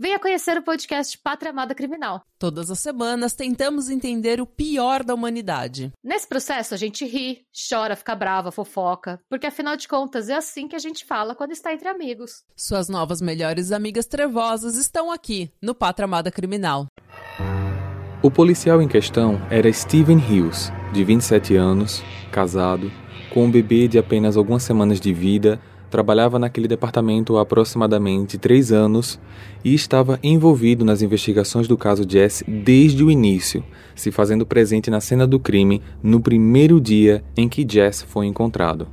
venha 0.00 0.18
conhecer 0.18 0.56
o 0.56 0.62
podcast 0.62 1.18
Pátria 1.18 1.50
Amada 1.50 1.74
Criminal. 1.74 2.22
Todas 2.38 2.70
as 2.70 2.78
semanas 2.80 3.34
tentamos 3.34 3.90
entender 3.90 4.40
o 4.40 4.46
pior 4.46 5.04
da 5.04 5.12
humanidade. 5.12 5.92
Nesse 6.02 6.26
processo 6.26 6.72
a 6.72 6.76
gente 6.78 7.04
ri, 7.04 7.42
chora, 7.68 7.94
fica 7.94 8.14
brava, 8.14 8.50
fofoca, 8.50 9.20
porque 9.28 9.46
afinal 9.46 9.76
de 9.76 9.86
contas 9.86 10.30
é 10.30 10.34
assim 10.34 10.66
que 10.66 10.74
a 10.74 10.78
gente 10.78 11.04
fala 11.04 11.34
quando 11.34 11.52
está 11.52 11.74
entre 11.74 11.86
amigos. 11.86 12.42
Suas 12.56 12.88
novas 12.88 13.20
melhores 13.20 13.72
amigas 13.72 14.06
trevosas 14.06 14.76
estão 14.76 15.12
aqui 15.12 15.52
no 15.60 15.74
Pátria 15.74 16.06
Amada 16.06 16.30
Criminal. 16.30 16.86
O 18.22 18.30
policial 18.30 18.80
em 18.80 18.88
questão 18.88 19.38
era 19.50 19.70
Steven 19.70 20.16
Hughes, 20.16 20.72
de 20.94 21.04
27 21.04 21.56
anos, 21.56 22.02
casado, 22.32 22.90
com 23.34 23.44
um 23.44 23.50
bebê 23.50 23.86
de 23.86 23.98
apenas 23.98 24.38
algumas 24.38 24.62
semanas 24.62 24.98
de 24.98 25.12
vida, 25.12 25.60
trabalhava 25.90 26.38
naquele 26.38 26.68
departamento 26.68 27.36
há 27.36 27.42
aproximadamente 27.42 28.38
três 28.38 28.72
anos 28.72 29.18
e 29.64 29.74
estava 29.74 30.18
envolvido 30.22 30.84
nas 30.84 31.02
investigações 31.02 31.66
do 31.66 31.76
caso 31.76 32.08
Jess 32.08 32.44
desde 32.46 33.02
o 33.02 33.10
início, 33.10 33.64
se 33.94 34.10
fazendo 34.10 34.46
presente 34.46 34.90
na 34.90 35.00
cena 35.00 35.26
do 35.26 35.40
crime 35.40 35.82
no 36.02 36.20
primeiro 36.20 36.80
dia 36.80 37.22
em 37.36 37.48
que 37.48 37.66
Jess 37.68 38.02
foi 38.02 38.26
encontrado. 38.26 38.88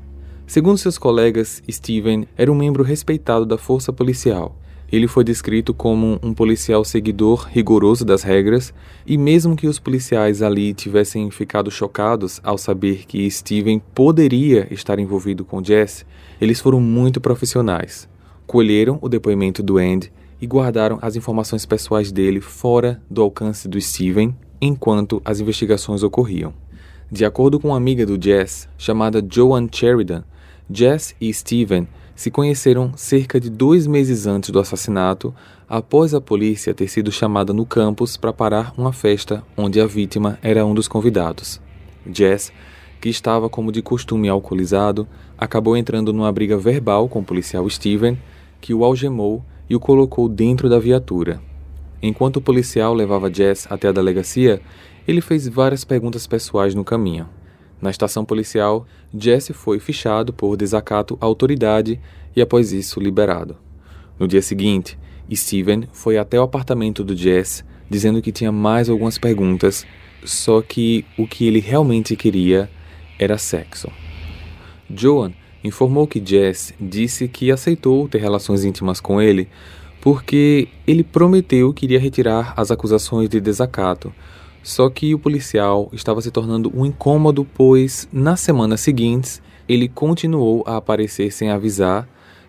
Segundo 0.46 0.78
seus 0.78 0.98
colegas, 0.98 1.62
Steven 1.70 2.28
era 2.36 2.52
um 2.52 2.56
membro 2.56 2.84
respeitado 2.84 3.46
da 3.46 3.58
força 3.58 3.94
policial 3.94 4.56
ele 4.92 5.08
foi 5.08 5.24
descrito 5.24 5.74
como 5.74 6.20
um 6.24 6.34
policial 6.34 6.84
seguidor 6.86 7.48
rigoroso 7.52 8.06
das 8.06 8.24
regras, 8.24 8.74
e 9.06 9.18
mesmo 9.18 9.56
que 9.56 9.68
os 9.68 9.80
policiais 9.80 10.42
ali 10.42 10.74
tivessem 10.74 11.30
ficado 11.30 11.70
chocados 11.70 12.40
ao 12.44 12.58
saber 12.58 13.06
que 13.06 13.30
Steven 13.30 13.82
poderia 13.94 14.68
estar 14.72 14.98
envolvido 15.00 15.44
com 15.44 15.64
Jess, 15.64 16.06
eles 16.40 16.60
foram 16.60 16.80
muito 16.80 17.20
profissionais. 17.20 18.08
Colheram 18.46 18.98
o 19.02 19.10
depoimento 19.10 19.62
do 19.62 19.78
Andy 19.78 20.12
e 20.42 20.48
guardaram 20.48 21.00
as 21.02 21.16
informações 21.16 21.66
pessoais 21.66 22.12
dele 22.12 22.40
fora 22.40 23.02
do 23.10 23.22
alcance 23.22 23.68
do 23.68 23.80
Steven 23.82 24.36
enquanto 24.62 25.22
as 25.26 25.40
investigações 25.40 26.04
ocorriam. 26.04 26.54
De 27.12 27.26
acordo 27.26 27.60
com 27.60 27.70
uma 27.70 27.78
amiga 27.78 28.06
do 28.06 28.22
Jess, 28.22 28.68
chamada 28.78 29.26
Joan 29.30 29.68
Sheridan, 29.72 30.24
Jess 30.70 31.16
e 31.20 31.34
Steven 31.34 31.88
se 32.18 32.32
conheceram 32.32 32.94
cerca 32.96 33.40
de 33.40 33.48
dois 33.48 33.86
meses 33.86 34.26
antes 34.26 34.50
do 34.50 34.60
assassinato, 34.60 35.34
após 35.70 36.16
a 36.16 36.20
polícia 36.20 36.74
ter 36.74 36.88
sido 36.88 37.12
chamada 37.12 37.54
no 37.54 37.64
campus 37.64 38.18
para 38.18 38.34
parar 38.34 38.74
uma 38.76 38.92
festa 38.92 39.44
onde 39.56 39.80
a 39.80 39.86
vítima 39.86 40.40
era 40.42 40.66
um 40.66 40.74
dos 40.74 40.88
convidados. 40.88 41.62
Jess, 42.12 42.52
que 43.00 43.08
estava 43.08 43.48
como 43.48 43.72
de 43.72 43.84
costume 43.84 44.28
alcoolizado, 44.28 45.08
acabou 45.38 45.78
entrando 45.78 46.12
numa 46.12 46.32
briga 46.32 46.58
verbal 46.58 47.08
com 47.08 47.20
o 47.20 47.24
policial 47.24 47.70
Steven, 47.70 48.18
que 48.60 48.74
o 48.74 48.84
algemou 48.84 49.46
e 49.70 49.76
o 49.76 49.80
colocou 49.80 50.28
dentro 50.28 50.68
da 50.68 50.80
viatura. 50.80 51.40
Enquanto 52.02 52.38
o 52.38 52.42
policial 52.42 52.96
levava 52.96 53.32
Jess 53.32 53.68
até 53.70 53.90
a 53.90 53.92
delegacia, 53.92 54.60
ele 55.08 55.22
fez 55.22 55.48
várias 55.48 55.84
perguntas 55.84 56.26
pessoais 56.26 56.74
no 56.74 56.84
caminho. 56.84 57.30
Na 57.82 57.90
estação 57.90 58.26
policial, 58.26 58.88
Jesse 59.18 59.54
foi 59.54 59.80
fichado 59.80 60.34
por 60.34 60.58
desacato 60.58 61.18
à 61.22 61.26
autoridade 61.26 62.00
e, 62.36 62.42
após 62.42 62.72
isso, 62.72 63.00
liberado. 63.00 63.56
No 64.20 64.28
dia 64.28 64.42
seguinte, 64.42 64.98
Steven 65.34 65.84
foi 65.92 66.18
até 66.18 66.40
o 66.40 66.44
apartamento 66.44 67.04
do 67.04 67.16
Jess 67.16 67.64
dizendo 67.90 68.22
que 68.22 68.32
tinha 68.32 68.52
mais 68.52 68.90
algumas 68.90 69.18
perguntas, 69.18 69.86
só 70.24 70.62
que 70.62 71.06
o 71.18 71.28
que 71.28 71.48
ele 71.48 71.60
realmente 71.60 72.16
queria 72.16 72.70
era 73.18 73.38
sexo. 73.38 73.90
Joan 74.90 75.32
informou 75.64 76.08
que 76.08 76.24
Jess 76.24 76.74
disse 76.80 77.28
que 77.28 77.52
aceitou 77.52 78.08
ter 78.08 78.20
relações 78.20 78.64
íntimas 78.64 79.00
com 79.00 79.22
ele 79.22 79.48
porque 80.02 80.70
ele 80.86 81.04
prometeu 81.04 81.74
que 81.74 81.86
iria 81.86 82.00
retirar 82.00 82.54
as 82.56 82.72
acusações 82.72 83.28
de 83.28 83.42
desacato, 83.42 84.14
só 84.68 84.90
que 84.90 85.16
o 85.16 85.20
policial 85.20 85.88
estava 85.94 86.22
se 86.22 86.30
tornando 86.30 86.70
um 86.76 86.86
incômodo, 86.86 87.48
pois 87.56 88.06
nas 88.12 88.42
semanas 88.42 88.82
seguintes 88.82 89.42
ele 89.66 89.88
continuou 89.88 90.62
a 90.68 90.76
aparecer 90.76 91.32
sem 91.32 91.50
avisar, 91.50 92.06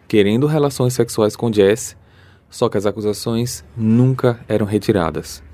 querendo 0.09 0.49
relações 0.49 0.95
sexuais 0.95 1.37
com 1.37 1.53
Jess, 1.53 1.97
só 2.51 2.69
que 2.69 2.77
as 2.77 2.87
acusações 2.87 3.65
nunca 3.77 4.41
eram 4.49 4.67
retiradas. 4.67 5.45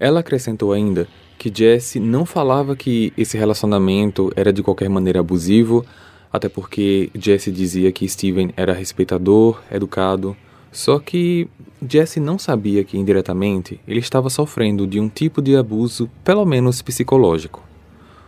Ela 0.00 0.20
acrescentou 0.20 0.72
ainda 0.72 1.06
que 1.38 1.52
Jesse 1.54 2.00
não 2.00 2.24
falava 2.24 2.74
que 2.74 3.12
esse 3.18 3.36
relacionamento 3.36 4.32
era 4.34 4.50
de 4.50 4.62
qualquer 4.62 4.88
maneira 4.88 5.20
abusivo, 5.20 5.84
até 6.32 6.48
porque 6.48 7.10
Jesse 7.14 7.52
dizia 7.52 7.92
que 7.92 8.08
Steven 8.08 8.50
era 8.56 8.72
respeitador, 8.72 9.60
educado, 9.70 10.34
só 10.74 10.98
que 10.98 11.46
Jesse 11.88 12.18
não 12.18 12.36
sabia 12.36 12.82
que 12.82 12.98
indiretamente 12.98 13.80
ele 13.86 14.00
estava 14.00 14.28
sofrendo 14.28 14.88
de 14.88 14.98
um 14.98 15.08
tipo 15.08 15.40
de 15.40 15.54
abuso, 15.54 16.10
pelo 16.24 16.44
menos 16.44 16.82
psicológico. 16.82 17.62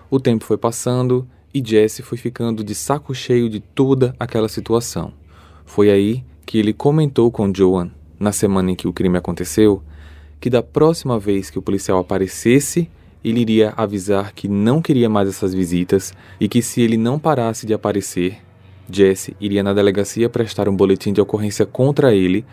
O 0.09 0.21
tempo 0.21 0.45
foi 0.45 0.57
passando 0.57 1.27
e 1.53 1.61
Jesse 1.61 2.03
foi 2.03 2.17
ficando 2.17 2.63
de 2.63 2.73
saco 2.73 3.13
cheio 3.13 3.51
de 3.51 3.59
toda 3.59 4.15
aquela 4.17 4.49
situação. 4.49 5.13
Foi 5.65 5.91
aí 5.91 6.23
que 6.47 6.57
ele 6.57 6.73
comentou 6.73 7.33
com 7.33 7.53
Joan, 7.53 7.91
na 8.17 8.31
semana 8.31 8.71
em 8.71 8.77
que 8.77 8.87
o 8.87 8.93
crime 8.93 9.19
aconteceu, 9.19 9.83
que 10.41 10.49
da 10.49 10.63
próxima 10.63 11.19
vez 11.19 11.51
que 11.51 11.59
o 11.59 11.63
policial 11.63 11.99
aparecesse, 11.99 12.89
ele 13.25 13.41
iria 13.41 13.75
avisar 13.77 14.33
que 14.33 14.47
não 14.47 14.81
queria 14.81 15.09
mais 15.09 15.29
essas 15.29 15.53
visitas 15.53 16.15
e 16.39 16.49
que 16.49 16.63
se 16.63 16.81
ele 16.81 16.97
não 16.97 17.19
parasse 17.19 17.67
de 17.67 17.75
aparecer, 17.75 18.39
Jesse 18.91 19.37
iria 19.41 19.63
na 19.63 19.73
delegacia 19.73 20.29
prestar 20.29 20.69
um 20.69 20.77
boletim 20.77 21.13
de 21.13 21.21
ocorrência 21.21 21.67
contra 21.67 22.15
ele, 22.15 22.45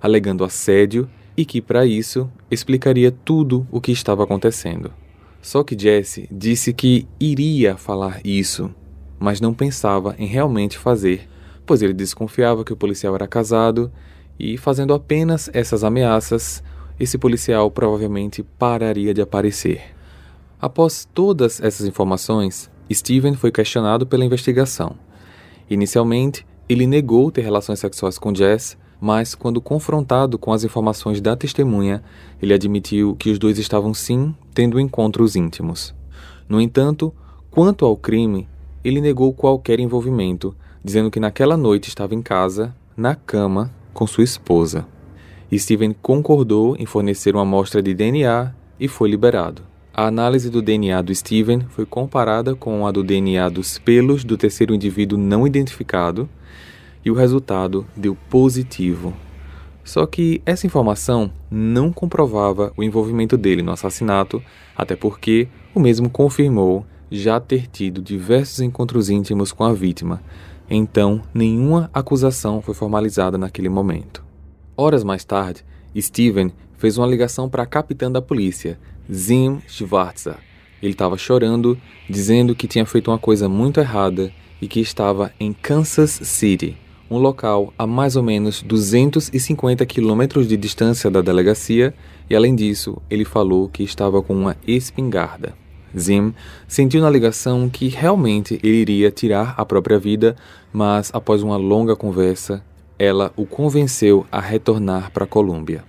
alegando 0.00 0.44
assédio 0.44 1.08
e 1.36 1.44
que, 1.44 1.60
para 1.60 1.86
isso, 1.86 2.30
explicaria 2.50 3.10
tudo 3.10 3.66
o 3.70 3.80
que 3.80 3.92
estava 3.92 4.24
acontecendo. 4.24 4.92
Só 5.40 5.64
que 5.64 5.78
Jesse 5.78 6.28
disse 6.30 6.72
que 6.72 7.06
iria 7.18 7.76
falar 7.76 8.20
isso, 8.24 8.72
mas 9.18 9.40
não 9.40 9.52
pensava 9.52 10.14
em 10.18 10.26
realmente 10.26 10.78
fazer, 10.78 11.28
pois 11.66 11.82
ele 11.82 11.92
desconfiava 11.92 12.64
que 12.64 12.72
o 12.72 12.76
policial 12.76 13.14
era 13.14 13.26
casado 13.26 13.90
e, 14.38 14.56
fazendo 14.56 14.94
apenas 14.94 15.50
essas 15.52 15.84
ameaças, 15.84 16.62
esse 16.98 17.18
policial 17.18 17.70
provavelmente 17.70 18.42
pararia 18.42 19.12
de 19.12 19.20
aparecer. 19.20 19.82
Após 20.60 21.08
todas 21.12 21.60
essas 21.60 21.86
informações, 21.86 22.70
Steven 22.92 23.34
foi 23.34 23.50
questionado 23.50 24.06
pela 24.06 24.24
investigação. 24.24 24.96
Inicialmente, 25.72 26.46
ele 26.68 26.86
negou 26.86 27.30
ter 27.30 27.40
relações 27.40 27.78
sexuais 27.78 28.18
com 28.18 28.34
Jess, 28.34 28.76
mas 29.00 29.34
quando 29.34 29.58
confrontado 29.58 30.38
com 30.38 30.52
as 30.52 30.64
informações 30.64 31.18
da 31.18 31.34
testemunha, 31.34 32.02
ele 32.42 32.52
admitiu 32.52 33.16
que 33.16 33.30
os 33.30 33.38
dois 33.38 33.58
estavam 33.58 33.94
sim 33.94 34.34
tendo 34.52 34.78
encontros 34.78 35.34
íntimos. 35.34 35.94
No 36.46 36.60
entanto, 36.60 37.10
quanto 37.50 37.86
ao 37.86 37.96
crime, 37.96 38.46
ele 38.84 39.00
negou 39.00 39.32
qualquer 39.32 39.80
envolvimento, 39.80 40.54
dizendo 40.84 41.10
que 41.10 41.18
naquela 41.18 41.56
noite 41.56 41.88
estava 41.88 42.14
em 42.14 42.20
casa, 42.20 42.74
na 42.94 43.14
cama, 43.14 43.72
com 43.94 44.06
sua 44.06 44.24
esposa. 44.24 44.86
Steven 45.50 45.96
concordou 46.02 46.76
em 46.78 46.84
fornecer 46.84 47.34
uma 47.34 47.44
amostra 47.44 47.82
de 47.82 47.94
DNA 47.94 48.52
e 48.78 48.88
foi 48.88 49.08
liberado. 49.08 49.71
A 49.94 50.06
análise 50.06 50.48
do 50.48 50.62
DNA 50.62 51.02
do 51.02 51.14
Steven 51.14 51.66
foi 51.68 51.84
comparada 51.84 52.54
com 52.54 52.86
a 52.86 52.90
do 52.90 53.04
DNA 53.04 53.50
dos 53.50 53.76
pelos 53.76 54.24
do 54.24 54.38
terceiro 54.38 54.74
indivíduo 54.74 55.18
não 55.18 55.46
identificado 55.46 56.26
e 57.04 57.10
o 57.10 57.14
resultado 57.14 57.86
deu 57.94 58.16
positivo. 58.30 59.12
Só 59.84 60.06
que 60.06 60.40
essa 60.46 60.66
informação 60.66 61.30
não 61.50 61.92
comprovava 61.92 62.72
o 62.74 62.82
envolvimento 62.82 63.36
dele 63.36 63.60
no 63.60 63.70
assassinato, 63.70 64.42
até 64.74 64.96
porque 64.96 65.46
o 65.74 65.80
mesmo 65.80 66.08
confirmou 66.08 66.86
já 67.10 67.38
ter 67.38 67.66
tido 67.66 68.00
diversos 68.00 68.60
encontros 68.60 69.10
íntimos 69.10 69.52
com 69.52 69.62
a 69.62 69.74
vítima. 69.74 70.22
Então, 70.70 71.20
nenhuma 71.34 71.90
acusação 71.92 72.62
foi 72.62 72.72
formalizada 72.72 73.36
naquele 73.36 73.68
momento. 73.68 74.24
Horas 74.74 75.04
mais 75.04 75.22
tarde, 75.22 75.62
Steven 75.94 76.50
fez 76.78 76.96
uma 76.96 77.06
ligação 77.06 77.46
para 77.46 77.64
a 77.64 77.66
capitã 77.66 78.10
da 78.10 78.22
polícia, 78.22 78.78
Zim 79.10 79.60
Schwarzer. 79.66 80.36
Ele 80.82 80.92
estava 80.92 81.16
chorando, 81.16 81.78
dizendo 82.10 82.54
que 82.54 82.66
tinha 82.66 82.84
feito 82.84 83.10
uma 83.10 83.18
coisa 83.18 83.48
muito 83.48 83.80
errada 83.80 84.32
e 84.60 84.66
que 84.66 84.80
estava 84.80 85.32
em 85.38 85.52
Kansas 85.52 86.10
City, 86.10 86.76
um 87.10 87.18
local 87.18 87.72
a 87.78 87.86
mais 87.86 88.16
ou 88.16 88.22
menos 88.22 88.62
250 88.62 89.84
quilômetros 89.86 90.48
de 90.48 90.56
distância 90.56 91.10
da 91.10 91.20
delegacia, 91.20 91.94
e 92.28 92.34
além 92.34 92.54
disso, 92.54 93.00
ele 93.10 93.24
falou 93.24 93.68
que 93.68 93.82
estava 93.82 94.22
com 94.22 94.34
uma 94.34 94.56
espingarda. 94.66 95.54
Zim 95.98 96.34
sentiu 96.66 97.02
na 97.02 97.10
ligação 97.10 97.68
que 97.68 97.88
realmente 97.88 98.58
ele 98.62 98.80
iria 98.80 99.10
tirar 99.10 99.54
a 99.58 99.64
própria 99.64 99.98
vida, 99.98 100.34
mas 100.72 101.10
após 101.12 101.42
uma 101.42 101.56
longa 101.56 101.94
conversa, 101.94 102.64
ela 102.98 103.32
o 103.36 103.44
convenceu 103.44 104.26
a 104.32 104.40
retornar 104.40 105.10
para 105.10 105.24
a 105.24 105.26
Colômbia. 105.26 105.84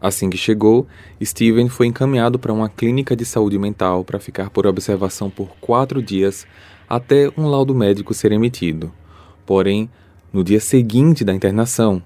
Assim 0.00 0.30
que 0.30 0.36
chegou, 0.36 0.86
Steven 1.22 1.68
foi 1.68 1.86
encaminhado 1.86 2.38
para 2.38 2.52
uma 2.52 2.68
clínica 2.68 3.16
de 3.16 3.24
saúde 3.24 3.58
mental 3.58 4.04
para 4.04 4.20
ficar 4.20 4.50
por 4.50 4.66
observação 4.66 5.28
por 5.28 5.48
quatro 5.60 6.00
dias 6.00 6.46
até 6.88 7.30
um 7.36 7.48
laudo 7.48 7.74
médico 7.74 8.14
ser 8.14 8.30
emitido. 8.30 8.92
Porém, 9.44 9.90
no 10.32 10.44
dia 10.44 10.60
seguinte 10.60 11.24
da 11.24 11.34
internação, 11.34 12.02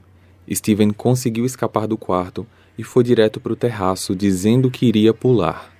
Steven 0.51 0.91
conseguiu 0.91 1.45
escapar 1.45 1.87
do 1.87 1.99
quarto 1.99 2.47
e 2.79 2.83
foi 2.83 3.05
direto 3.05 3.39
para 3.41 3.53
o 3.53 3.57
terraço 3.57 4.17
dizendo 4.17 4.71
que 4.71 4.87
iria 4.87 5.13
pular. 5.13 5.71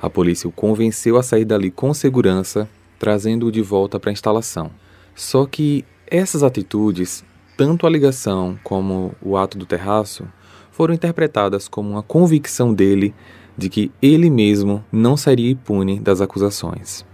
A 0.00 0.10
polícia 0.10 0.48
o 0.48 0.52
convenceu 0.52 1.16
a 1.16 1.22
sair 1.22 1.44
dali 1.44 1.70
com 1.70 1.94
segurança, 1.94 2.68
trazendo-o 2.98 3.52
de 3.52 3.62
volta 3.62 3.98
para 3.98 4.10
a 4.10 4.12
instalação. 4.12 4.70
Só 5.14 5.46
que 5.46 5.84
essas 6.06 6.42
atitudes, 6.42 7.24
tanto 7.56 7.86
a 7.86 7.90
ligação 7.90 8.58
como 8.62 9.14
o 9.22 9.36
ato 9.36 9.56
do 9.56 9.64
terraço, 9.64 10.26
foram 10.72 10.92
interpretadas 10.92 11.68
como 11.68 11.90
uma 11.90 12.02
convicção 12.02 12.74
dele 12.74 13.14
de 13.56 13.68
que 13.68 13.92
ele 14.02 14.28
mesmo 14.28 14.84
não 14.90 15.16
seria 15.16 15.52
impune 15.52 16.00
das 16.00 16.20
acusações. 16.20 17.04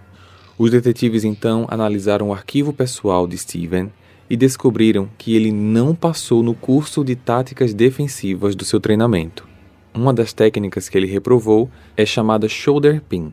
Os 0.56 0.70
detetives 0.70 1.24
então 1.24 1.66
analisaram 1.68 2.28
o 2.28 2.32
arquivo 2.32 2.72
pessoal 2.72 3.26
de 3.26 3.36
Steven 3.36 3.92
e 4.30 4.36
descobriram 4.36 5.08
que 5.18 5.34
ele 5.34 5.52
não 5.52 5.94
passou 5.94 6.42
no 6.42 6.54
curso 6.54 7.04
de 7.04 7.16
táticas 7.16 7.74
defensivas 7.74 8.54
do 8.54 8.64
seu 8.64 8.80
treinamento. 8.80 9.46
Uma 9.94 10.12
das 10.12 10.32
técnicas 10.32 10.88
que 10.88 10.96
ele 10.96 11.06
reprovou 11.06 11.70
é 11.96 12.06
chamada 12.06 12.48
shoulder 12.48 13.02
pin, 13.02 13.32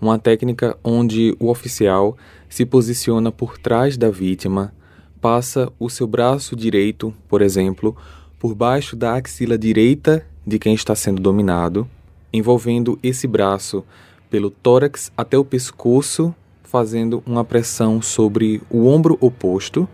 uma 0.00 0.18
técnica 0.18 0.76
onde 0.84 1.34
o 1.38 1.48
oficial 1.48 2.16
se 2.48 2.64
posiciona 2.64 3.32
por 3.32 3.58
trás 3.58 3.96
da 3.96 4.10
vítima, 4.10 4.72
passa 5.20 5.72
o 5.78 5.90
seu 5.90 6.06
braço 6.06 6.54
direito, 6.54 7.12
por 7.28 7.42
exemplo, 7.42 7.96
por 8.46 8.54
baixo 8.54 8.94
da 8.94 9.16
axila 9.16 9.58
direita 9.58 10.24
de 10.46 10.56
quem 10.56 10.72
está 10.72 10.94
sendo 10.94 11.20
dominado, 11.20 11.90
envolvendo 12.32 12.96
esse 13.02 13.26
braço 13.26 13.82
pelo 14.30 14.50
tórax 14.50 15.10
até 15.16 15.36
o 15.36 15.44
pescoço, 15.44 16.32
fazendo 16.62 17.24
uma 17.26 17.44
pressão 17.44 18.00
sobre 18.00 18.62
o 18.70 18.86
ombro 18.86 19.18
oposto, 19.20 19.88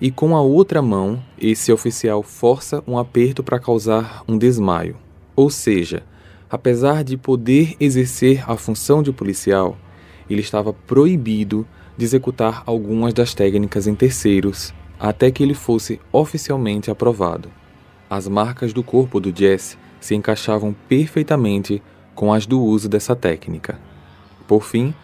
e 0.00 0.12
com 0.12 0.36
a 0.36 0.40
outra 0.40 0.80
mão, 0.80 1.20
esse 1.36 1.72
oficial 1.72 2.22
força 2.22 2.80
um 2.86 2.96
aperto 2.96 3.42
para 3.42 3.58
causar 3.58 4.22
um 4.28 4.38
desmaio. 4.38 4.96
Ou 5.34 5.50
seja, 5.50 6.04
apesar 6.48 7.02
de 7.02 7.16
poder 7.16 7.74
exercer 7.80 8.48
a 8.48 8.56
função 8.56 9.02
de 9.02 9.10
policial, 9.10 9.76
ele 10.30 10.42
estava 10.42 10.72
proibido 10.72 11.66
de 11.96 12.04
executar 12.04 12.62
algumas 12.66 13.12
das 13.12 13.34
técnicas 13.34 13.88
em 13.88 13.96
terceiros 13.96 14.72
até 14.96 15.28
que 15.28 15.42
ele 15.42 15.54
fosse 15.54 16.00
oficialmente 16.12 16.88
aprovado. 16.88 17.50
As 18.08 18.28
marcas 18.28 18.72
do 18.72 18.82
corpo 18.82 19.18
do 19.20 19.36
Jesse 19.36 19.76
se 20.00 20.14
encaixavam 20.14 20.74
perfeitamente 20.88 21.82
com 22.14 22.32
as 22.32 22.46
do 22.46 22.62
uso 22.62 22.88
dessa 22.88 23.16
técnica. 23.16 23.78
Por 24.46 24.62
fim, 24.62 24.94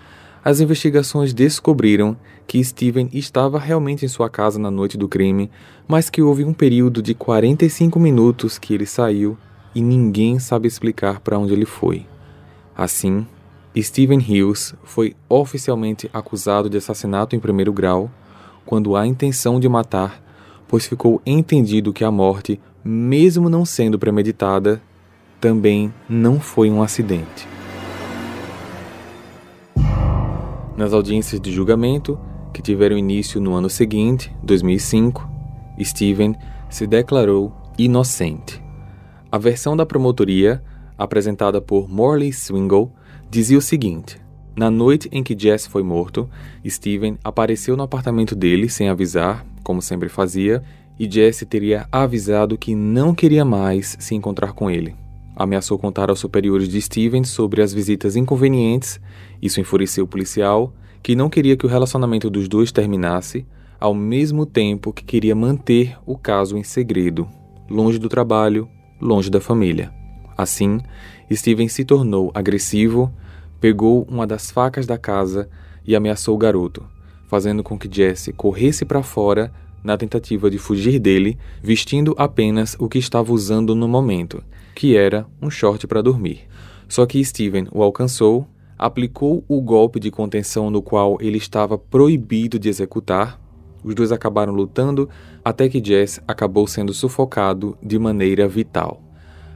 as 0.45 0.61
investigações 0.61 1.33
descobriram 1.33 2.17
que 2.47 2.63
Steven 2.63 3.09
estava 3.13 3.59
realmente 3.59 4.05
em 4.05 4.09
sua 4.09 4.29
casa 4.29 4.59
na 4.59 4.71
noite 4.71 4.99
do 4.99 5.09
crime, 5.09 5.51
mas 5.87 6.11
que 6.11 6.23
houve 6.23 6.45
um 6.45 6.53
período 6.53 7.01
de 7.01 7.15
45 7.15 7.99
minutos 7.99 8.59
que 8.59 8.75
ele 8.75 8.87
saiu 8.87 9.37
e 9.75 9.81
ninguém 9.81 10.39
sabe 10.39 10.69
explicar 10.69 11.21
para 11.21 11.39
onde 11.39 11.53
ele 11.53 11.67
foi. 11.67 12.07
Assim, 12.77 13.27
Steven 13.77 14.21
Hills 14.21 14.75
foi 14.85 15.15
oficialmente 15.29 16.11
acusado 16.13 16.69
de 16.69 16.77
assassinato 16.77 17.35
em 17.35 17.41
primeiro 17.41 17.73
grau 17.73 18.11
quando 18.67 18.97
há 18.97 19.07
intenção 19.07 19.59
de 19.59 19.69
matar, 19.69 20.23
pois 20.69 20.87
ficou 20.87 21.23
entendido 21.25 21.93
que 21.93 22.05
a 22.05 22.11
morte 22.11 22.61
mesmo 22.85 23.49
não 23.49 23.65
sendo 23.65 23.99
premeditada, 23.99 24.81
também 25.41 25.93
não 26.09 26.41
foi 26.41 26.71
um 26.71 26.83
acidente. 26.83 27.49
Nas 30.77 30.93
audiências 30.93 31.41
de 31.41 31.53
julgamento, 31.53 32.19
que 32.53 32.63
tiveram 32.63 32.97
início 32.97 33.41
no 33.41 33.55
ano 33.55 33.69
seguinte, 33.69 34.35
2005, 34.43 35.29
Steven 35.81 36.35
se 36.71 36.87
declarou 36.87 37.53
inocente. 37.79 38.63
A 39.31 39.39
versão 39.39 39.77
da 39.77 39.87
promotoria, 39.87 40.63
apresentada 40.97 41.61
por 41.61 41.89
Morley 41.89 42.33
Swingle, 42.33 42.93
dizia 43.31 43.59
o 43.59 43.63
seguinte: 43.63 44.21
Na 44.55 44.71
noite 44.71 45.09
em 45.13 45.23
que 45.23 45.39
Jess 45.39 45.67
foi 45.67 45.83
morto, 45.83 46.29
Steven 46.67 47.19
apareceu 47.25 47.77
no 47.77 47.83
apartamento 47.83 48.35
dele 48.35 48.69
sem 48.69 48.89
avisar, 48.89 49.45
como 49.63 49.81
sempre 49.81 50.09
fazia, 50.09 50.63
e 51.03 51.11
Jesse 51.11 51.45
teria 51.45 51.89
avisado 51.91 52.57
que 52.57 52.77
não 52.77 53.13
queria 53.13 53.45
mais 53.45 53.97
se 53.99 54.15
encontrar 54.15 54.53
com 54.53 54.71
ele. 54.71 54.95
Ameaçou 55.35 55.77
contar 55.77 56.11
aos 56.11 56.21
superiores 56.21 56.69
de 56.69 56.81
Steven 56.81 57.25
sobre 57.25 57.61
as 57.61 57.75
visitas 57.75 58.15
inconvenientes, 58.15 59.01
isso 59.43 59.61
enfureceu 59.61 60.05
o 60.05 60.07
policial, 60.07 60.73
que 61.03 61.17
não 61.17 61.29
queria 61.29 61.57
que 61.57 61.67
o 61.67 61.69
relacionamento 61.69 62.31
dos 62.31 62.47
dois 62.47 62.71
terminasse, 62.71 63.45
ao 63.81 63.93
mesmo 63.93 64.47
tempo 64.47 64.93
que 64.93 65.03
queria 65.03 65.35
manter 65.35 65.99
o 66.07 66.17
caso 66.17 66.57
em 66.57 66.63
segredo, 66.63 67.29
longe 67.69 67.99
do 67.99 68.09
trabalho, 68.09 68.69
longe 69.01 69.29
da 69.29 69.41
família. 69.41 69.93
Assim, 70.39 70.79
Steven 71.33 71.67
se 71.67 71.85
tornou 71.85 72.31
agressivo, 72.33 73.13
pegou 73.61 74.07
uma 74.09 74.25
das 74.25 74.53
facas 74.53 74.87
da 74.87 74.97
casa 74.97 75.51
e 75.85 75.97
ameaçou 75.97 76.37
o 76.37 76.39
garoto, 76.39 76.85
fazendo 77.27 77.65
com 77.65 77.77
que 77.77 77.93
Jesse 77.93 78.33
corresse 78.33 78.85
para 78.85 79.03
fora 79.03 79.53
na 79.83 79.97
tentativa 79.97 80.51
de 80.51 80.59
fugir 80.59 80.99
dele, 80.99 81.39
vestindo 81.63 82.15
apenas 82.17 82.77
o 82.79 82.89
que 82.89 82.99
estava 82.99 83.33
usando 83.33 83.75
no 83.75 83.89
momento, 83.89 84.43
que 84.75 84.97
era 84.97 85.27
um 85.41 85.51
short 85.51 85.87
para 85.87 86.03
dormir. 86.03 86.43
Só 86.89 87.07
que 87.07 87.25
Steven 87.25 87.69
o 87.73 87.83
alcançou, 87.83 88.47
aplicou 88.79 89.45
o 89.49 89.61
golpe 89.61 89.99
de 89.99 90.11
contenção 90.11 90.71
no 90.71 90.83
qual 90.83 91.17
ele 91.21 91.39
estava 91.39 91.79
proibido 91.79 92.59
de 92.59 92.69
executar. 92.69 93.41
Os 93.83 93.95
dois 93.95 94.13
acabaram 94.13 94.53
lutando 94.53 95.09
até 95.45 95.69
que 95.69 95.83
Jess 95.85 96.21
acabou 96.27 96.67
sendo 96.67 96.93
sufocado 96.93 97.77
de 97.83 97.99
maneira 97.99 98.47
vital. 98.47 99.03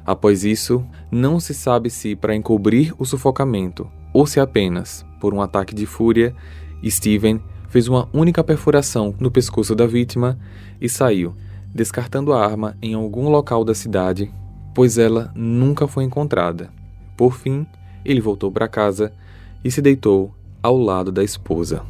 Após 0.04 0.44
isso, 0.44 0.84
não 1.10 1.40
se 1.40 1.52
sabe 1.52 1.90
se 1.90 2.14
para 2.14 2.34
encobrir 2.34 2.94
o 2.98 3.04
sufocamento 3.04 3.90
ou 4.12 4.26
se 4.26 4.40
apenas, 4.40 5.04
por 5.20 5.34
um 5.34 5.42
ataque 5.42 5.74
de 5.74 5.84
fúria, 5.84 6.34
Steven 6.82 7.40
fez 7.68 7.88
uma 7.88 8.08
única 8.12 8.42
perfuração 8.42 9.14
no 9.18 9.30
pescoço 9.30 9.74
da 9.74 9.86
vítima 9.86 10.38
e 10.80 10.88
saiu, 10.88 11.34
descartando 11.74 12.32
a 12.32 12.44
arma 12.44 12.76
em 12.80 12.94
algum 12.94 13.28
local 13.28 13.64
da 13.64 13.74
cidade, 13.74 14.32
pois 14.74 14.98
ela 14.98 15.32
nunca 15.34 15.86
foi 15.86 16.04
encontrada. 16.04 16.70
Por 17.16 17.34
fim, 17.34 17.66
ele 18.04 18.20
voltou 18.20 18.50
para 18.50 18.68
casa 18.68 19.12
e 19.64 19.70
se 19.70 19.82
deitou 19.82 20.34
ao 20.62 20.78
lado 20.78 21.10
da 21.10 21.24
esposa. 21.24 21.82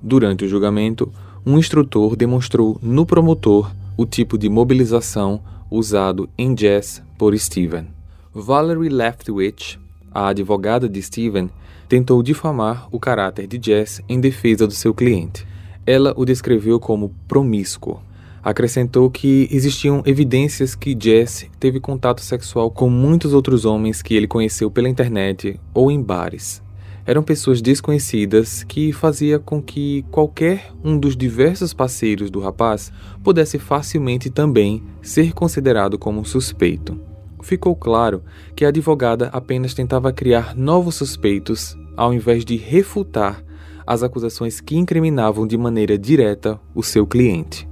Durante 0.00 0.44
o 0.44 0.48
julgamento, 0.48 1.12
um 1.46 1.58
instrutor 1.58 2.16
demonstrou 2.16 2.78
no 2.82 3.06
promotor 3.06 3.70
o 3.96 4.04
tipo 4.04 4.36
de 4.36 4.48
mobilização 4.48 5.40
usado 5.70 6.28
em 6.36 6.56
Jess 6.56 7.02
por 7.16 7.36
Steven. 7.38 7.86
Valerie 8.32 8.88
Leftwich, 8.88 9.78
a 10.12 10.28
advogada 10.28 10.88
de 10.88 11.00
Steven, 11.00 11.50
tentou 11.88 12.22
difamar 12.22 12.88
o 12.90 12.98
caráter 12.98 13.46
de 13.46 13.60
Jess 13.62 14.02
em 14.08 14.20
defesa 14.20 14.66
do 14.66 14.72
seu 14.72 14.94
cliente. 14.94 15.46
Ela 15.86 16.14
o 16.16 16.24
descreveu 16.24 16.80
como 16.80 17.14
promíscuo. 17.28 18.00
Acrescentou 18.42 19.10
que 19.10 19.48
existiam 19.50 20.02
evidências 20.04 20.74
que 20.74 20.96
Jess 20.98 21.46
teve 21.58 21.80
contato 21.80 22.20
sexual 22.20 22.70
com 22.70 22.90
muitos 22.90 23.32
outros 23.32 23.64
homens 23.64 24.02
que 24.02 24.14
ele 24.14 24.26
conheceu 24.26 24.70
pela 24.70 24.88
internet 24.88 25.58
ou 25.72 25.90
em 25.90 26.02
bares. 26.02 26.62
Eram 27.06 27.22
pessoas 27.22 27.60
desconhecidas 27.60 28.64
que 28.64 28.92
fazia 28.92 29.38
com 29.38 29.62
que 29.62 30.04
qualquer 30.10 30.72
um 30.82 30.98
dos 30.98 31.16
diversos 31.16 31.74
parceiros 31.74 32.30
do 32.30 32.40
rapaz 32.40 32.90
pudesse 33.22 33.58
facilmente 33.58 34.30
também 34.30 34.82
ser 35.02 35.32
considerado 35.32 35.98
como 35.98 36.24
suspeito 36.24 36.98
ficou 37.44 37.76
claro 37.76 38.22
que 38.56 38.64
a 38.64 38.68
advogada 38.68 39.28
apenas 39.32 39.74
tentava 39.74 40.12
criar 40.12 40.56
novos 40.56 40.96
suspeitos 40.96 41.76
ao 41.96 42.12
invés 42.12 42.44
de 42.44 42.56
refutar 42.56 43.44
as 43.86 44.02
acusações 44.02 44.60
que 44.60 44.76
incriminavam 44.76 45.46
de 45.46 45.56
maneira 45.56 45.98
direta 45.98 46.58
o 46.74 46.82
seu 46.82 47.06
cliente. 47.06 47.68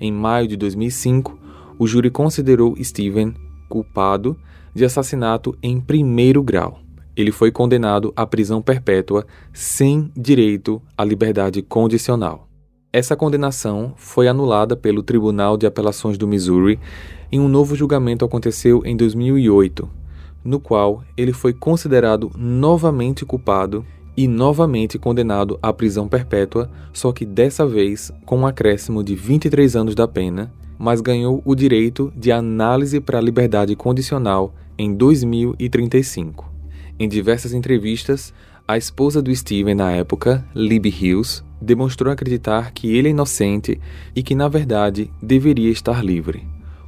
Em 0.00 0.10
maio 0.12 0.48
de 0.48 0.56
2005, 0.56 1.38
o 1.78 1.86
júri 1.86 2.10
considerou 2.10 2.74
Steven 2.82 3.34
culpado 3.68 4.36
de 4.74 4.84
assassinato 4.84 5.56
em 5.62 5.80
primeiro 5.80 6.42
grau. 6.42 6.80
Ele 7.16 7.30
foi 7.30 7.52
condenado 7.52 8.12
à 8.16 8.26
prisão 8.26 8.60
perpétua 8.60 9.24
sem 9.52 10.10
direito 10.16 10.82
à 10.98 11.04
liberdade 11.04 11.62
condicional. 11.62 12.51
Essa 12.94 13.16
condenação 13.16 13.94
foi 13.96 14.28
anulada 14.28 14.76
pelo 14.76 15.02
Tribunal 15.02 15.56
de 15.56 15.66
Apelações 15.66 16.18
do 16.18 16.28
Missouri 16.28 16.78
em 17.30 17.40
um 17.40 17.48
novo 17.48 17.74
julgamento 17.74 18.22
aconteceu 18.22 18.82
em 18.84 18.94
2008, 18.94 19.88
no 20.44 20.60
qual 20.60 21.02
ele 21.16 21.32
foi 21.32 21.54
considerado 21.54 22.30
novamente 22.36 23.24
culpado 23.24 23.82
e 24.14 24.28
novamente 24.28 24.98
condenado 24.98 25.58
à 25.62 25.72
prisão 25.72 26.06
perpétua, 26.06 26.70
só 26.92 27.12
que 27.12 27.24
dessa 27.24 27.66
vez 27.66 28.12
com 28.26 28.40
um 28.40 28.46
acréscimo 28.46 29.02
de 29.02 29.14
23 29.14 29.74
anos 29.74 29.94
da 29.94 30.06
pena, 30.06 30.52
mas 30.78 31.00
ganhou 31.00 31.40
o 31.46 31.54
direito 31.54 32.12
de 32.14 32.30
análise 32.30 33.00
para 33.00 33.16
a 33.16 33.22
liberdade 33.22 33.74
condicional 33.74 34.52
em 34.76 34.92
2035. 34.92 36.52
Em 36.98 37.08
diversas 37.08 37.54
entrevistas, 37.54 38.34
a 38.66 38.76
esposa 38.76 39.20
do 39.20 39.34
Steven 39.34 39.74
na 39.74 39.90
época, 39.90 40.46
Libby 40.54 40.88
Hills, 40.88 41.42
demonstrou 41.60 42.12
acreditar 42.12 42.72
que 42.72 42.96
ele 42.96 43.08
é 43.08 43.10
inocente 43.10 43.80
e 44.14 44.22
que 44.22 44.34
na 44.34 44.48
verdade 44.48 45.10
deveria 45.20 45.70
estar 45.70 46.04
livre. 46.04 46.46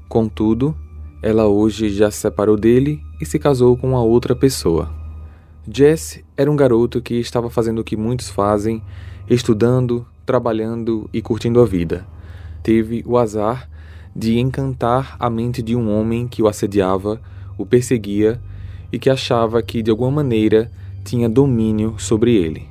Contudo, 0.09 0.77
ela 1.23 1.47
hoje 1.47 1.89
já 1.89 2.11
se 2.11 2.19
separou 2.19 2.57
dele 2.57 3.03
e 3.21 3.27
se 3.27 3.39
casou 3.39 3.77
com 3.77 3.89
uma 3.89 4.03
outra 4.03 4.37
pessoa. 4.37 4.91
Jesse 5.69 6.25
era 6.37 6.51
um 6.51 6.57
garoto 6.57 7.03
que 7.03 7.15
estava 7.15 7.51
fazendo 7.51 7.81
o 7.81 7.85
que 7.85 7.97
muitos 7.97 8.29
fazem, 8.29 8.83
estudando, 9.29 10.07
trabalhando 10.25 11.09
e 11.13 11.21
curtindo 11.21 11.61
a 11.61 11.67
vida. 11.67 12.07
Teve 12.63 13.03
o 13.07 13.19
azar 13.19 13.69
de 14.15 14.39
encantar 14.39 15.17
a 15.19 15.29
mente 15.29 15.63
de 15.63 15.75
um 15.75 15.91
homem 15.91 16.29
que 16.29 16.43
o 16.43 16.47
assediava, 16.47 17.21
o 17.59 17.67
perseguia 17.67 18.41
e 18.93 18.99
que 18.99 19.11
achava 19.11 19.63
que 19.63 19.83
de 19.83 19.91
alguma 19.91 20.11
maneira 20.11 20.71
tinha 21.05 21.29
domínio 21.29 21.97
sobre 21.99 22.35
ele. 22.35 22.69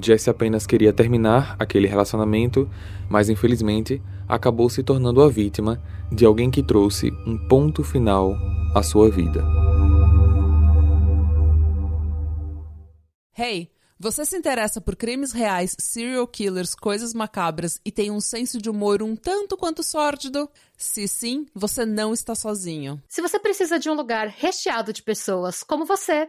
Jesse 0.00 0.28
apenas 0.28 0.66
queria 0.66 0.92
terminar 0.92 1.54
aquele 1.58 1.86
relacionamento, 1.86 2.68
mas 3.08 3.28
infelizmente 3.28 4.02
acabou 4.28 4.68
se 4.68 4.82
tornando 4.82 5.22
a 5.22 5.28
vítima 5.28 5.80
de 6.10 6.24
alguém 6.24 6.50
que 6.50 6.62
trouxe 6.62 7.12
um 7.26 7.36
ponto 7.48 7.84
final 7.84 8.34
à 8.74 8.82
sua 8.82 9.10
vida. 9.10 9.44
Hey, 13.36 13.70
você 13.98 14.24
se 14.24 14.36
interessa 14.36 14.80
por 14.80 14.96
crimes 14.96 15.32
reais, 15.32 15.76
serial 15.78 16.26
killers, 16.26 16.74
coisas 16.74 17.14
macabras 17.14 17.80
e 17.84 17.92
tem 17.92 18.10
um 18.10 18.20
senso 18.20 18.60
de 18.60 18.68
humor 18.68 19.02
um 19.02 19.14
tanto 19.14 19.56
quanto 19.56 19.82
sórdido? 19.82 20.48
Se 20.76 21.06
sim, 21.06 21.46
você 21.54 21.86
não 21.86 22.12
está 22.12 22.34
sozinho. 22.34 23.00
Se 23.08 23.22
você 23.22 23.38
precisa 23.38 23.78
de 23.78 23.88
um 23.88 23.94
lugar 23.94 24.26
recheado 24.28 24.92
de 24.92 25.02
pessoas 25.02 25.62
como 25.62 25.84
você, 25.84 26.28